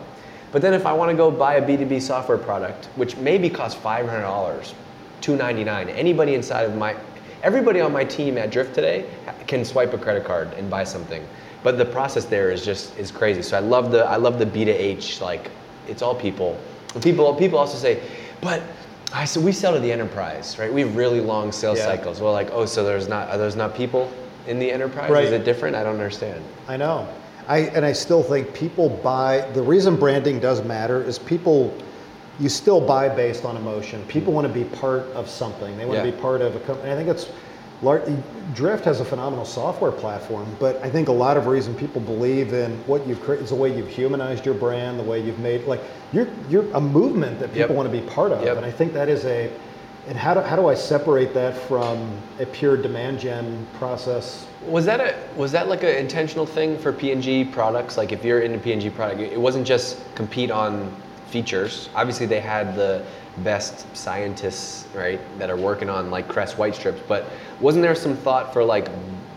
But 0.51 0.61
then 0.61 0.73
if 0.73 0.85
I 0.85 0.93
want 0.93 1.11
to 1.11 1.17
go 1.17 1.29
buy 1.29 1.55
a 1.55 1.61
B2B 1.61 2.01
software 2.01 2.37
product, 2.37 2.85
which 2.95 3.17
maybe 3.17 3.49
costs 3.49 3.79
five 3.79 4.07
hundred 4.07 4.21
dollars, 4.21 4.73
two 5.21 5.35
ninety 5.35 5.63
nine, 5.63 5.89
anybody 5.89 6.35
inside 6.35 6.63
of 6.63 6.75
my 6.75 6.95
Everybody 7.43 7.79
on 7.79 7.93
my 7.93 8.03
team 8.03 8.39
at 8.39 8.49
Drift 8.49 8.73
today 8.73 9.05
can 9.45 9.63
swipe 9.63 9.93
a 9.93 9.99
credit 9.99 10.25
card 10.25 10.51
and 10.53 10.67
buy 10.67 10.83
something, 10.83 11.23
but 11.65 11.79
the 11.79 11.83
process 11.83 12.25
there 12.25 12.51
is 12.51 12.63
just 12.63 12.95
is 12.95 13.11
crazy. 13.11 13.41
So 13.41 13.57
I 13.57 13.59
love 13.59 13.91
the 13.91 14.05
I 14.05 14.17
love 14.17 14.37
the 14.37 14.45
B 14.45 14.63
to 14.65 14.71
H 14.71 15.19
like 15.19 15.49
it's 15.87 16.03
all 16.03 16.13
people. 16.13 16.57
People 17.01 17.33
people 17.33 17.57
also 17.57 17.77
say, 17.77 17.99
but 18.39 18.61
I 19.11 19.25
so 19.25 19.41
we 19.41 19.51
sell 19.51 19.73
to 19.73 19.79
the 19.79 19.91
enterprise, 19.91 20.59
right? 20.59 20.71
We 20.71 20.81
have 20.81 20.95
really 20.95 21.19
long 21.19 21.51
sales 21.51 21.79
Yeah. 21.79 21.85
cycles. 21.85 22.21
Well, 22.21 22.33
like 22.33 22.51
oh, 22.51 22.67
so 22.67 22.83
there's 22.83 23.07
not 23.07 23.29
are 23.29 23.39
there's 23.39 23.55
not 23.55 23.73
people 23.75 24.11
in 24.45 24.59
the 24.59 24.71
enterprise? 24.71 25.09
Right. 25.09 25.25
Is 25.25 25.31
it 25.31 25.43
different? 25.43 25.75
I 25.75 25.83
don't 25.83 25.95
understand. 25.95 26.43
I 26.67 26.77
know. 26.77 27.07
I 27.47 27.61
and 27.75 27.83
I 27.83 27.93
still 27.93 28.21
think 28.21 28.53
people 28.53 28.89
buy. 28.89 29.41
The 29.53 29.63
reason 29.63 29.95
branding 29.95 30.39
does 30.39 30.63
matter 30.63 31.01
is 31.03 31.17
people. 31.17 31.75
You 32.39 32.49
still 32.49 32.81
buy 32.81 33.09
based 33.09 33.43
on 33.43 33.57
emotion. 33.57 34.03
People 34.07 34.33
mm. 34.33 34.35
want 34.35 34.47
to 34.47 34.53
be 34.53 34.65
part 34.65 35.03
of 35.15 35.27
something. 35.27 35.75
They 35.77 35.85
want 35.85 35.97
Yeah. 35.97 36.05
to 36.05 36.11
be 36.11 36.21
part 36.21 36.41
of 36.41 36.55
a 36.55 36.59
company. 36.59 36.91
I 36.91 36.95
think 36.95 37.09
it's. 37.09 37.27
Lar- 37.81 38.03
Drift 38.53 38.85
has 38.85 38.99
a 38.99 39.05
phenomenal 39.05 39.43
software 39.45 39.91
platform, 39.91 40.45
but 40.59 40.81
I 40.83 40.89
think 40.89 41.07
a 41.07 41.11
lot 41.11 41.35
of 41.35 41.47
reason 41.47 41.73
people 41.75 41.99
believe 42.01 42.53
in 42.53 42.71
what 42.87 43.05
you've 43.07 43.21
created 43.23 43.43
is 43.45 43.49
the 43.49 43.55
way 43.55 43.75
you've 43.75 43.87
humanized 43.89 44.45
your 44.45 44.55
brand, 44.55 44.99
the 44.99 45.03
way 45.03 45.19
you've 45.19 45.39
made 45.39 45.65
like 45.65 45.81
you're 46.13 46.27
you're 46.49 46.69
a 46.73 46.81
movement 46.81 47.39
that 47.39 47.47
people 47.49 47.69
Yep. 47.69 47.71
want 47.71 47.91
to 47.91 47.97
be 48.01 48.05
part 48.07 48.31
of, 48.31 48.43
Yep. 48.43 48.57
and 48.57 48.65
I 48.65 48.71
think 48.71 48.93
that 48.93 49.09
is 49.09 49.25
a. 49.25 49.49
And 50.07 50.15
how 50.15 50.35
do, 50.35 50.41
how 50.41 50.55
do 50.55 50.67
I 50.67 50.75
separate 50.75 51.33
that 51.33 51.57
from 51.57 52.07
a 52.39 52.45
pure 52.45 52.77
demand 52.77 53.17
gen 53.19 53.65
process 53.79 54.45
Was 54.67 54.85
that 54.85 54.99
a 54.99 55.15
was 55.35 55.51
that 55.53 55.67
like 55.67 55.81
an 55.81 55.95
intentional 55.95 56.45
thing 56.45 56.77
for 56.77 56.93
P&G 56.93 57.45
products? 57.45 57.97
Like 57.97 58.11
if 58.11 58.23
you're 58.23 58.41
into 58.41 58.59
P&G 58.59 58.91
product, 58.91 59.19
it 59.19 59.41
wasn't 59.41 59.65
just 59.65 59.97
compete 60.13 60.51
on 60.51 60.91
features. 61.31 61.89
Obviously, 61.95 62.27
they 62.27 62.39
had 62.39 62.75
the 62.75 63.01
best 63.39 63.85
scientists, 63.95 64.87
right, 64.93 65.19
that 65.39 65.49
are 65.49 65.57
working 65.57 65.89
on 65.89 66.09
like 66.09 66.27
Crest 66.27 66.57
white 66.57 66.75
strips. 66.75 67.01
But 67.07 67.25
wasn't 67.59 67.83
there 67.83 67.95
some 67.95 68.15
thought 68.15 68.53
for 68.53 68.63
like 68.63 68.87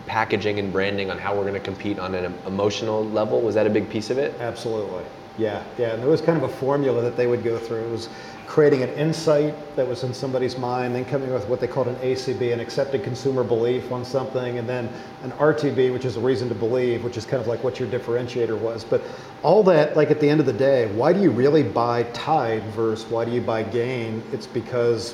packaging 0.05 0.59
and 0.59 0.71
branding 0.71 1.11
on 1.11 1.17
how 1.17 1.35
we're 1.35 1.43
going 1.43 1.53
to 1.53 1.59
compete 1.59 1.99
on 1.99 2.15
an 2.15 2.33
emotional 2.45 3.05
level? 3.05 3.41
Was 3.41 3.55
that 3.55 3.67
a 3.67 3.69
big 3.69 3.89
piece 3.89 4.09
of 4.09 4.17
it? 4.17 4.33
Absolutely. 4.39 5.03
Yeah, 5.37 5.63
yeah. 5.77 5.93
And 5.93 6.01
there 6.01 6.09
was 6.09 6.21
kind 6.21 6.41
of 6.41 6.49
a 6.49 6.53
formula 6.53 7.01
that 7.01 7.15
they 7.15 7.27
would 7.27 7.43
go 7.43 7.57
through. 7.57 7.85
It 7.85 7.91
was 7.91 8.09
creating 8.49 8.81
an 8.81 8.89
insight 8.95 9.53
that 9.75 9.87
was 9.87 10.03
in 10.03 10.11
somebody's 10.11 10.57
mind, 10.57 10.95
then 10.95 11.05
coming 11.05 11.31
with 11.31 11.47
what 11.47 11.59
they 11.59 11.67
called 11.67 11.87
an 11.87 11.95
ACB, 11.97 12.51
an 12.51 12.59
accepted 12.59 13.03
consumer 13.03 13.43
belief 13.43 13.91
on 13.91 14.03
something, 14.03 14.57
and 14.57 14.67
then 14.67 14.89
an 15.21 15.31
RTB, 15.33 15.93
which 15.93 16.03
is 16.03 16.17
a 16.17 16.19
reason 16.19 16.49
to 16.49 16.55
believe, 16.55 17.03
which 17.03 17.15
is 17.15 17.25
kind 17.27 17.39
of 17.39 17.47
like 17.47 17.63
what 17.63 17.79
your 17.79 17.87
differentiator 17.87 18.57
was. 18.57 18.83
But 18.83 19.03
all 19.43 19.61
that, 19.63 19.95
like 19.95 20.09
at 20.09 20.19
the 20.19 20.27
end 20.27 20.39
of 20.39 20.47
the 20.47 20.53
day, 20.53 20.87
why 20.93 21.13
do 21.13 21.21
you 21.21 21.29
really 21.29 21.61
buy 21.61 22.03
Tide 22.11 22.63
versus 22.71 23.09
why 23.11 23.23
do 23.23 23.29
you 23.29 23.39
buy 23.39 23.61
Gain? 23.61 24.23
It's 24.33 24.47
because 24.47 25.13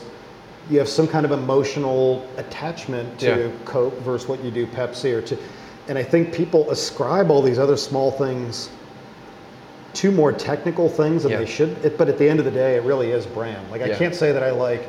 you 0.69 0.79
have 0.79 0.87
some 0.89 1.07
kind 1.07 1.25
of 1.25 1.33
emotional 1.33 2.25
attachment 2.37 3.19
to 3.19 3.25
Yeah. 3.25 3.51
Coke 3.65 3.99
versus 3.99 4.29
what 4.29 4.41
you 4.45 4.49
do 4.49 4.65
Pepsi 4.65 5.11
or 5.11 5.21
to, 5.23 5.37
and 5.89 5.97
I 5.97 6.03
think 6.03 6.33
people 6.33 6.71
ascribe 6.71 7.29
all 7.29 7.41
these 7.41 7.59
other 7.59 7.75
small 7.75 8.11
things 8.11 8.69
to 9.95 10.11
more 10.11 10.31
technical 10.31 10.89
things 10.89 11.23
than 11.23 11.31
Yeah. 11.31 11.39
they 11.39 11.45
should. 11.45 11.69
It, 11.83 11.97
but 11.97 12.09
at 12.09 12.17
the 12.17 12.27
end 12.27 12.39
of 12.39 12.45
the 12.45 12.51
day, 12.51 12.75
it 12.75 12.83
really 12.83 13.11
is 13.11 13.25
brand. 13.25 13.69
Like 13.71 13.81
I 13.81 13.87
Yeah. 13.87 13.95
can't 13.97 14.13
say 14.15 14.31
that 14.31 14.43
I 14.43 14.51
like, 14.51 14.83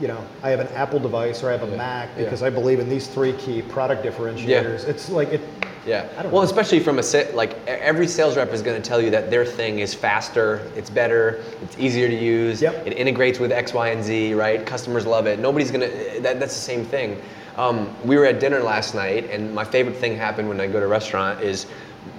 you 0.00 0.08
know, 0.08 0.18
I 0.42 0.50
have 0.50 0.60
an 0.60 0.68
Apple 0.74 0.98
device 0.98 1.42
or 1.42 1.48
I 1.48 1.52
have 1.52 1.62
a 1.62 1.70
Yeah. 1.70 1.76
Mac 1.76 2.16
because 2.16 2.42
I 2.42 2.50
believe 2.50 2.80
in 2.80 2.88
these 2.88 3.06
three 3.06 3.32
key 3.34 3.62
product 3.62 4.04
differentiators. 4.04 4.88
It's 4.88 5.10
like 5.10 5.32
it. 5.32 5.40
Yeah. 5.86 6.06
Well, 6.24 6.32
know. 6.32 6.40
especially 6.42 6.80
from 6.80 6.98
a 6.98 7.02
set 7.02 7.34
like 7.34 7.56
every 7.66 8.06
sales 8.06 8.36
rep 8.36 8.52
is 8.52 8.62
going 8.62 8.80
to 8.80 8.86
tell 8.86 9.00
you 9.00 9.10
that 9.10 9.30
their 9.30 9.44
thing 9.44 9.78
is 9.80 9.94
faster, 9.94 10.60
it's 10.76 10.90
better, 10.90 11.40
it's 11.62 11.78
easier 11.78 12.08
to 12.08 12.14
use, 12.14 12.60
Yep. 12.62 12.86
it 12.86 12.92
integrates 12.94 13.38
with 13.38 13.52
X, 13.52 13.72
Y, 13.74 13.88
and 13.88 14.02
Z, 14.04 14.34
right? 14.34 14.64
Customers 14.64 15.06
love 15.06 15.26
it. 15.26 15.38
Nobody's 15.38 15.70
going 15.70 15.88
to. 15.90 16.20
That, 16.20 16.38
that's 16.40 16.54
the 16.54 16.60
same 16.60 16.84
thing. 16.84 17.20
Um, 17.56 17.88
we 18.04 18.16
were 18.16 18.24
at 18.26 18.38
dinner 18.38 18.60
last 18.60 18.94
night, 18.94 19.28
and 19.32 19.52
my 19.54 19.64
favorite 19.64 19.96
thing 19.96 20.16
happened 20.16 20.48
when 20.48 20.60
I 20.60 20.68
go 20.68 20.78
to 20.78 20.86
a 20.86 20.88
restaurant 20.88 21.40
is 21.42 21.66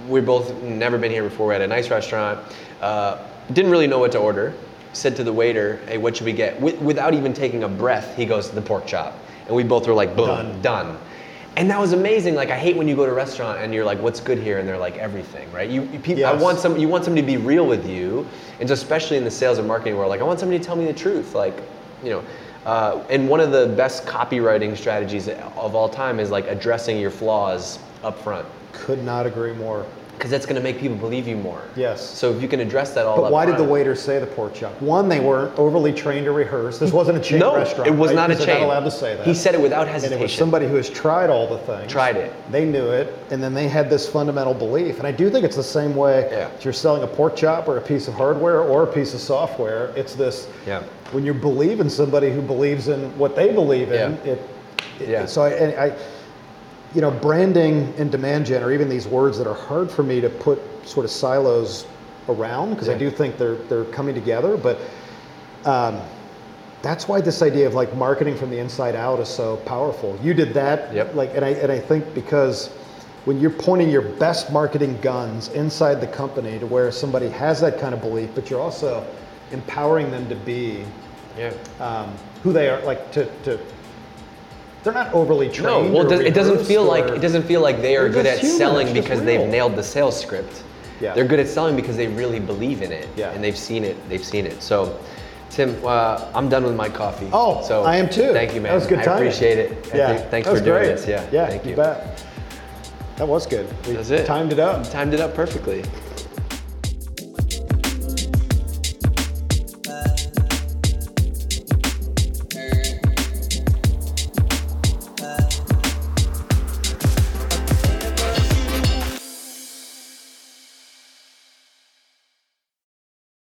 we 0.10 0.22
both 0.22 0.62
never 0.64 0.98
been 0.98 1.12
here 1.12 1.24
before. 1.24 1.48
We're 1.48 1.54
at 1.54 1.62
a 1.62 1.68
nice 1.68 1.90
restaurant. 1.90 2.40
Uh, 2.82 3.18
didn't 3.54 3.72
really 3.72 3.88
know 3.88 4.00
what 4.00 4.12
to 4.14 4.20
order. 4.20 4.54
Said 4.94 5.16
to 5.18 5.24
the 5.24 5.32
waiter, 5.34 5.80
"Hey, 5.88 5.98
what 5.98 6.18
should 6.18 6.26
we 6.26 6.34
get?" 6.34 6.56
Wi- 6.56 6.78
without 6.82 7.14
even 7.14 7.34
taking 7.34 7.64
a 7.64 7.68
breath, 7.68 8.16
he 8.18 8.26
goes, 8.26 8.50
to 8.50 8.56
"The 8.56 8.62
pork 8.62 8.88
chop," 8.88 9.18
and 9.48 9.56
we 9.56 9.64
both 9.64 9.88
were 9.88 9.94
like, 9.94 10.16
"Boom, 10.16 10.28
Done. 10.28 10.62
done. 10.62 10.98
And 11.58 11.70
that 11.70 11.80
was 11.80 11.94
amazing. 11.94 12.36
Like 12.36 12.50
I 12.50 12.58
hate 12.58 12.76
when 12.76 12.88
you 12.88 12.96
go 12.96 13.06
to 13.06 13.12
a 13.12 13.16
restaurant 13.16 13.60
and 13.60 13.74
you're 13.74 13.86
like, 13.86 14.00
"What's 14.02 14.20
good 14.20 14.40
here?" 14.40 14.58
and 14.58 14.68
they're 14.68 14.78
like, 14.78 14.98
"Everything." 14.98 15.52
Right? 15.52 15.70
You, 15.70 15.84
you 15.92 16.00
people, 16.00 16.26
I 16.26 16.34
want 16.34 16.58
some. 16.60 16.78
You 16.78 16.88
want 16.88 17.04
somebody 17.06 17.22
to 17.22 17.28
be 17.28 17.38
real 17.38 17.68
with 17.68 17.88
you, 17.88 18.26
and 18.60 18.68
so 18.68 18.74
especially 18.74 19.18
in 19.18 19.24
the 19.24 19.32
sales 19.32 19.58
and 19.60 19.68
marketing 19.68 19.96
world, 19.96 20.10
like 20.10 20.22
I 20.22 20.24
want 20.24 20.40
somebody 20.40 20.58
to 20.60 20.66
tell 20.66 20.76
me 20.76 20.86
the 20.86 20.94
truth. 20.94 21.36
Like, 21.36 21.56
you 22.04 22.10
know, 22.10 22.24
uh, 22.66 23.04
and 23.10 23.28
one 23.30 23.40
of 23.40 23.52
the 23.52 23.68
best 23.76 24.06
copywriting 24.06 24.76
strategies 24.76 25.28
of 25.28 25.76
all 25.76 25.90
time 25.90 26.20
is 26.20 26.32
like 26.32 26.48
addressing 26.48 26.98
your 27.00 27.12
flaws 27.12 27.78
up 28.04 28.18
front, 28.20 28.48
Could 28.80 29.04
not 29.04 29.26
agree 29.26 29.54
more. 29.54 29.86
because 30.18 30.32
that's 30.32 30.46
going 30.46 30.58
to 30.58 30.62
make 30.62 30.78
people 30.82 30.98
believe 30.98 31.30
you 31.30 31.38
more. 31.38 31.62
Yes. 31.78 32.02
So 32.06 32.30
if 32.36 32.42
you 32.42 32.50
can 32.50 32.60
address 32.60 32.94
that 32.94 33.06
all. 33.06 33.16
But 33.22 33.32
why 33.32 33.46
did 33.46 33.56
the 33.56 33.64
waiter 33.64 33.96
say 33.96 34.20
the 34.20 34.28
pork 34.28 34.54
chop? 34.54 34.74
One, 34.82 35.08
they 35.08 35.22
weren't 35.22 35.58
overly 35.58 35.94
trained 35.94 36.26
to 36.26 36.34
rehearse. 36.34 36.78
This 36.78 36.92
wasn't 36.92 37.20
a 37.20 37.22
chain 37.22 37.40
No, 37.40 37.56
restaurant. 37.56 37.88
it 37.88 37.92
was 37.96 38.10
right? 38.10 38.16
not 38.28 38.32
a 38.32 38.36
chain. 38.36 38.48
Not 38.60 38.62
allowed 38.64 38.84
to 38.84 38.92
say 38.92 39.16
that. 39.16 39.26
He 39.26 39.34
said 39.34 39.56
it 39.56 39.62
without 39.62 39.88
hesitation. 39.88 40.14
And 40.16 40.22
it 40.22 40.26
was 40.26 40.34
somebody 40.34 40.68
who 40.68 40.76
has 40.76 40.90
tried 40.90 41.30
all 41.30 41.48
the 41.48 41.60
things. 41.60 41.90
Tried 41.90 42.18
it. 42.18 42.34
They 42.52 42.66
knew 42.66 42.90
it, 42.90 43.18
and 43.32 43.42
then 43.42 43.54
they 43.54 43.70
had 43.70 43.90
this 43.90 44.10
fundamental 44.10 44.54
belief. 44.54 44.98
And 44.98 45.08
I 45.08 45.12
do 45.14 45.30
think 45.30 45.46
it's 45.46 45.56
the 45.56 45.64
same 45.64 45.96
way 45.96 46.28
Yeah. 46.30 46.50
if 46.50 46.66
you're 46.66 46.74
selling 46.74 47.04
a 47.04 47.08
pork 47.08 47.38
chop 47.38 47.70
or 47.70 47.78
a 47.78 47.82
piece 47.82 48.10
of 48.10 48.14
hardware 48.14 48.60
or 48.60 48.84
a 48.84 48.88
piece 48.88 49.14
of 49.14 49.22
software. 49.22 49.94
It's 49.96 50.16
this 50.16 50.50
Yeah. 50.68 50.84
when 51.14 51.26
you 51.26 51.34
believe 51.34 51.80
in 51.80 51.90
somebody 51.90 52.30
who 52.30 52.42
believes 52.42 52.90
in 52.90 53.18
what 53.18 53.38
they 53.38 53.54
believe 53.54 53.94
in, 53.94 54.20
Yeah. 54.26 54.32
it, 54.34 54.42
it 55.00 55.08
Yeah. 55.08 55.26
so 55.28 55.44
I, 55.44 55.50
and 55.52 55.80
I 55.80 55.94
you 56.96 57.02
know, 57.02 57.12
branding 57.12 57.94
and 57.98 58.12
demand 58.12 58.46
gen 58.48 58.64
are 58.64 58.72
even 58.72 58.90
these 58.90 59.08
words 59.08 59.38
that 59.38 59.48
are 59.48 59.54
hard 59.56 59.92
for 59.92 60.04
me 60.04 60.22
to 60.22 60.30
put 60.30 60.60
sort 60.88 61.06
of 61.06 61.12
silos 61.12 61.86
around 62.28 62.72
because 62.72 62.90
I 62.90 62.98
do 62.98 63.10
think 63.12 63.38
they're 63.38 63.56
they're 63.56 63.86
coming 63.86 64.16
together. 64.16 64.58
But 64.58 64.80
um, 65.66 66.00
that's 66.82 67.08
why 67.08 67.22
this 67.22 67.42
idea 67.42 67.68
of 67.68 67.74
like 67.74 67.94
marketing 67.96 68.36
from 68.38 68.50
the 68.50 68.58
inside 68.58 68.96
out 68.96 69.20
is 69.20 69.28
so 69.30 69.58
powerful. 69.58 70.18
You 70.24 70.34
did 70.34 70.54
that, 70.54 70.94
Yep. 70.94 71.16
like, 71.16 71.32
and 71.36 71.44
I 71.46 71.50
and 71.50 71.72
I 71.72 71.80
think 71.80 72.14
because 72.16 72.70
when 73.26 73.40
you're 73.40 73.52
pointing 73.52 73.90
your 73.90 74.02
best 74.02 74.52
marketing 74.52 74.98
guns 75.02 75.50
inside 75.50 75.96
the 75.96 76.08
company 76.08 76.58
to 76.58 76.66
where 76.66 76.92
somebody 76.92 77.30
has 77.30 77.60
that 77.62 77.78
kind 77.80 77.94
of 77.94 78.02
belief, 78.02 78.30
but 78.34 78.50
you're 78.50 78.62
also 78.62 79.06
empowering 79.52 80.10
them 80.10 80.28
to 80.30 80.36
be 80.36 80.84
Yeah. 81.38 81.52
um, 81.80 82.14
who 82.44 82.54
they 82.54 82.70
are, 82.70 82.82
like 82.84 83.12
to, 83.12 83.26
to 83.44 83.60
they're 84.84 84.94
not 84.94 85.14
overly 85.14 85.50
trained. 85.50 85.64
No, 85.64 85.82
well, 85.92 86.04
or 86.04 86.06
it, 86.06 86.10
does, 86.10 86.20
it 86.22 86.34
doesn't 86.34 86.66
feel 86.66 86.84
like 86.84 87.06
it 87.06 87.20
doesn't 87.22 87.44
feel 87.44 87.62
like 87.62 87.82
they 87.82 87.96
are 87.98 88.10
good 88.10 88.26
at 88.26 88.40
human, 88.40 88.58
selling 88.58 88.94
because 88.94 89.22
they've 89.24 89.48
nailed 89.48 89.76
the 89.76 89.84
sales 89.84 90.20
script. 90.20 90.64
Yeah. 91.02 91.14
They're 91.14 91.26
good 91.28 91.40
at 91.40 91.48
selling 91.48 91.76
because 91.76 91.96
they 91.96 92.08
really 92.08 92.40
believe 92.40 92.82
in 92.82 92.92
it. 92.92 93.08
Yeah. 93.16 93.32
And 93.32 93.44
they've 93.44 93.58
seen 93.58 93.84
it. 93.84 93.98
They've 94.10 94.24
seen 94.24 94.46
it. 94.46 94.62
So, 94.62 95.00
Tim, 95.50 95.76
uh, 95.86 96.30
I'm 96.34 96.50
done 96.50 96.64
with 96.64 96.76
my 96.76 96.90
coffee. 96.90 97.30
Oh, 97.32 97.64
so 97.64 97.84
I 97.84 97.96
am 97.96 98.10
too. 98.10 98.34
Thank 98.34 98.54
you, 98.54 98.62
man. 98.62 98.72
That 98.72 98.76
was 98.76 98.88
good 98.88 99.04
time. 99.04 99.10
I 99.10 99.16
appreciate 99.18 99.58
it. 99.58 99.90
Yeah, 99.94 100.18
think- 100.18 100.30
thanks 100.30 100.50
for 100.50 100.56
doing 100.56 100.66
great. 100.66 100.86
this. 100.88 101.08
Yeah. 101.08 101.26
yeah, 101.32 101.48
Thank 101.48 101.66
you. 101.66 101.76
bet. 101.76 102.24
That 103.16 103.28
was 103.28 103.46
good. 103.46 103.68
We 103.86 103.94
That's 103.94 104.12
it. 104.12 104.26
Timed 104.26 104.54
it 104.54 104.60
up. 104.60 104.90
Timed 104.90 105.14
it 105.14 105.20
up 105.20 105.34
perfectly. 105.34 105.84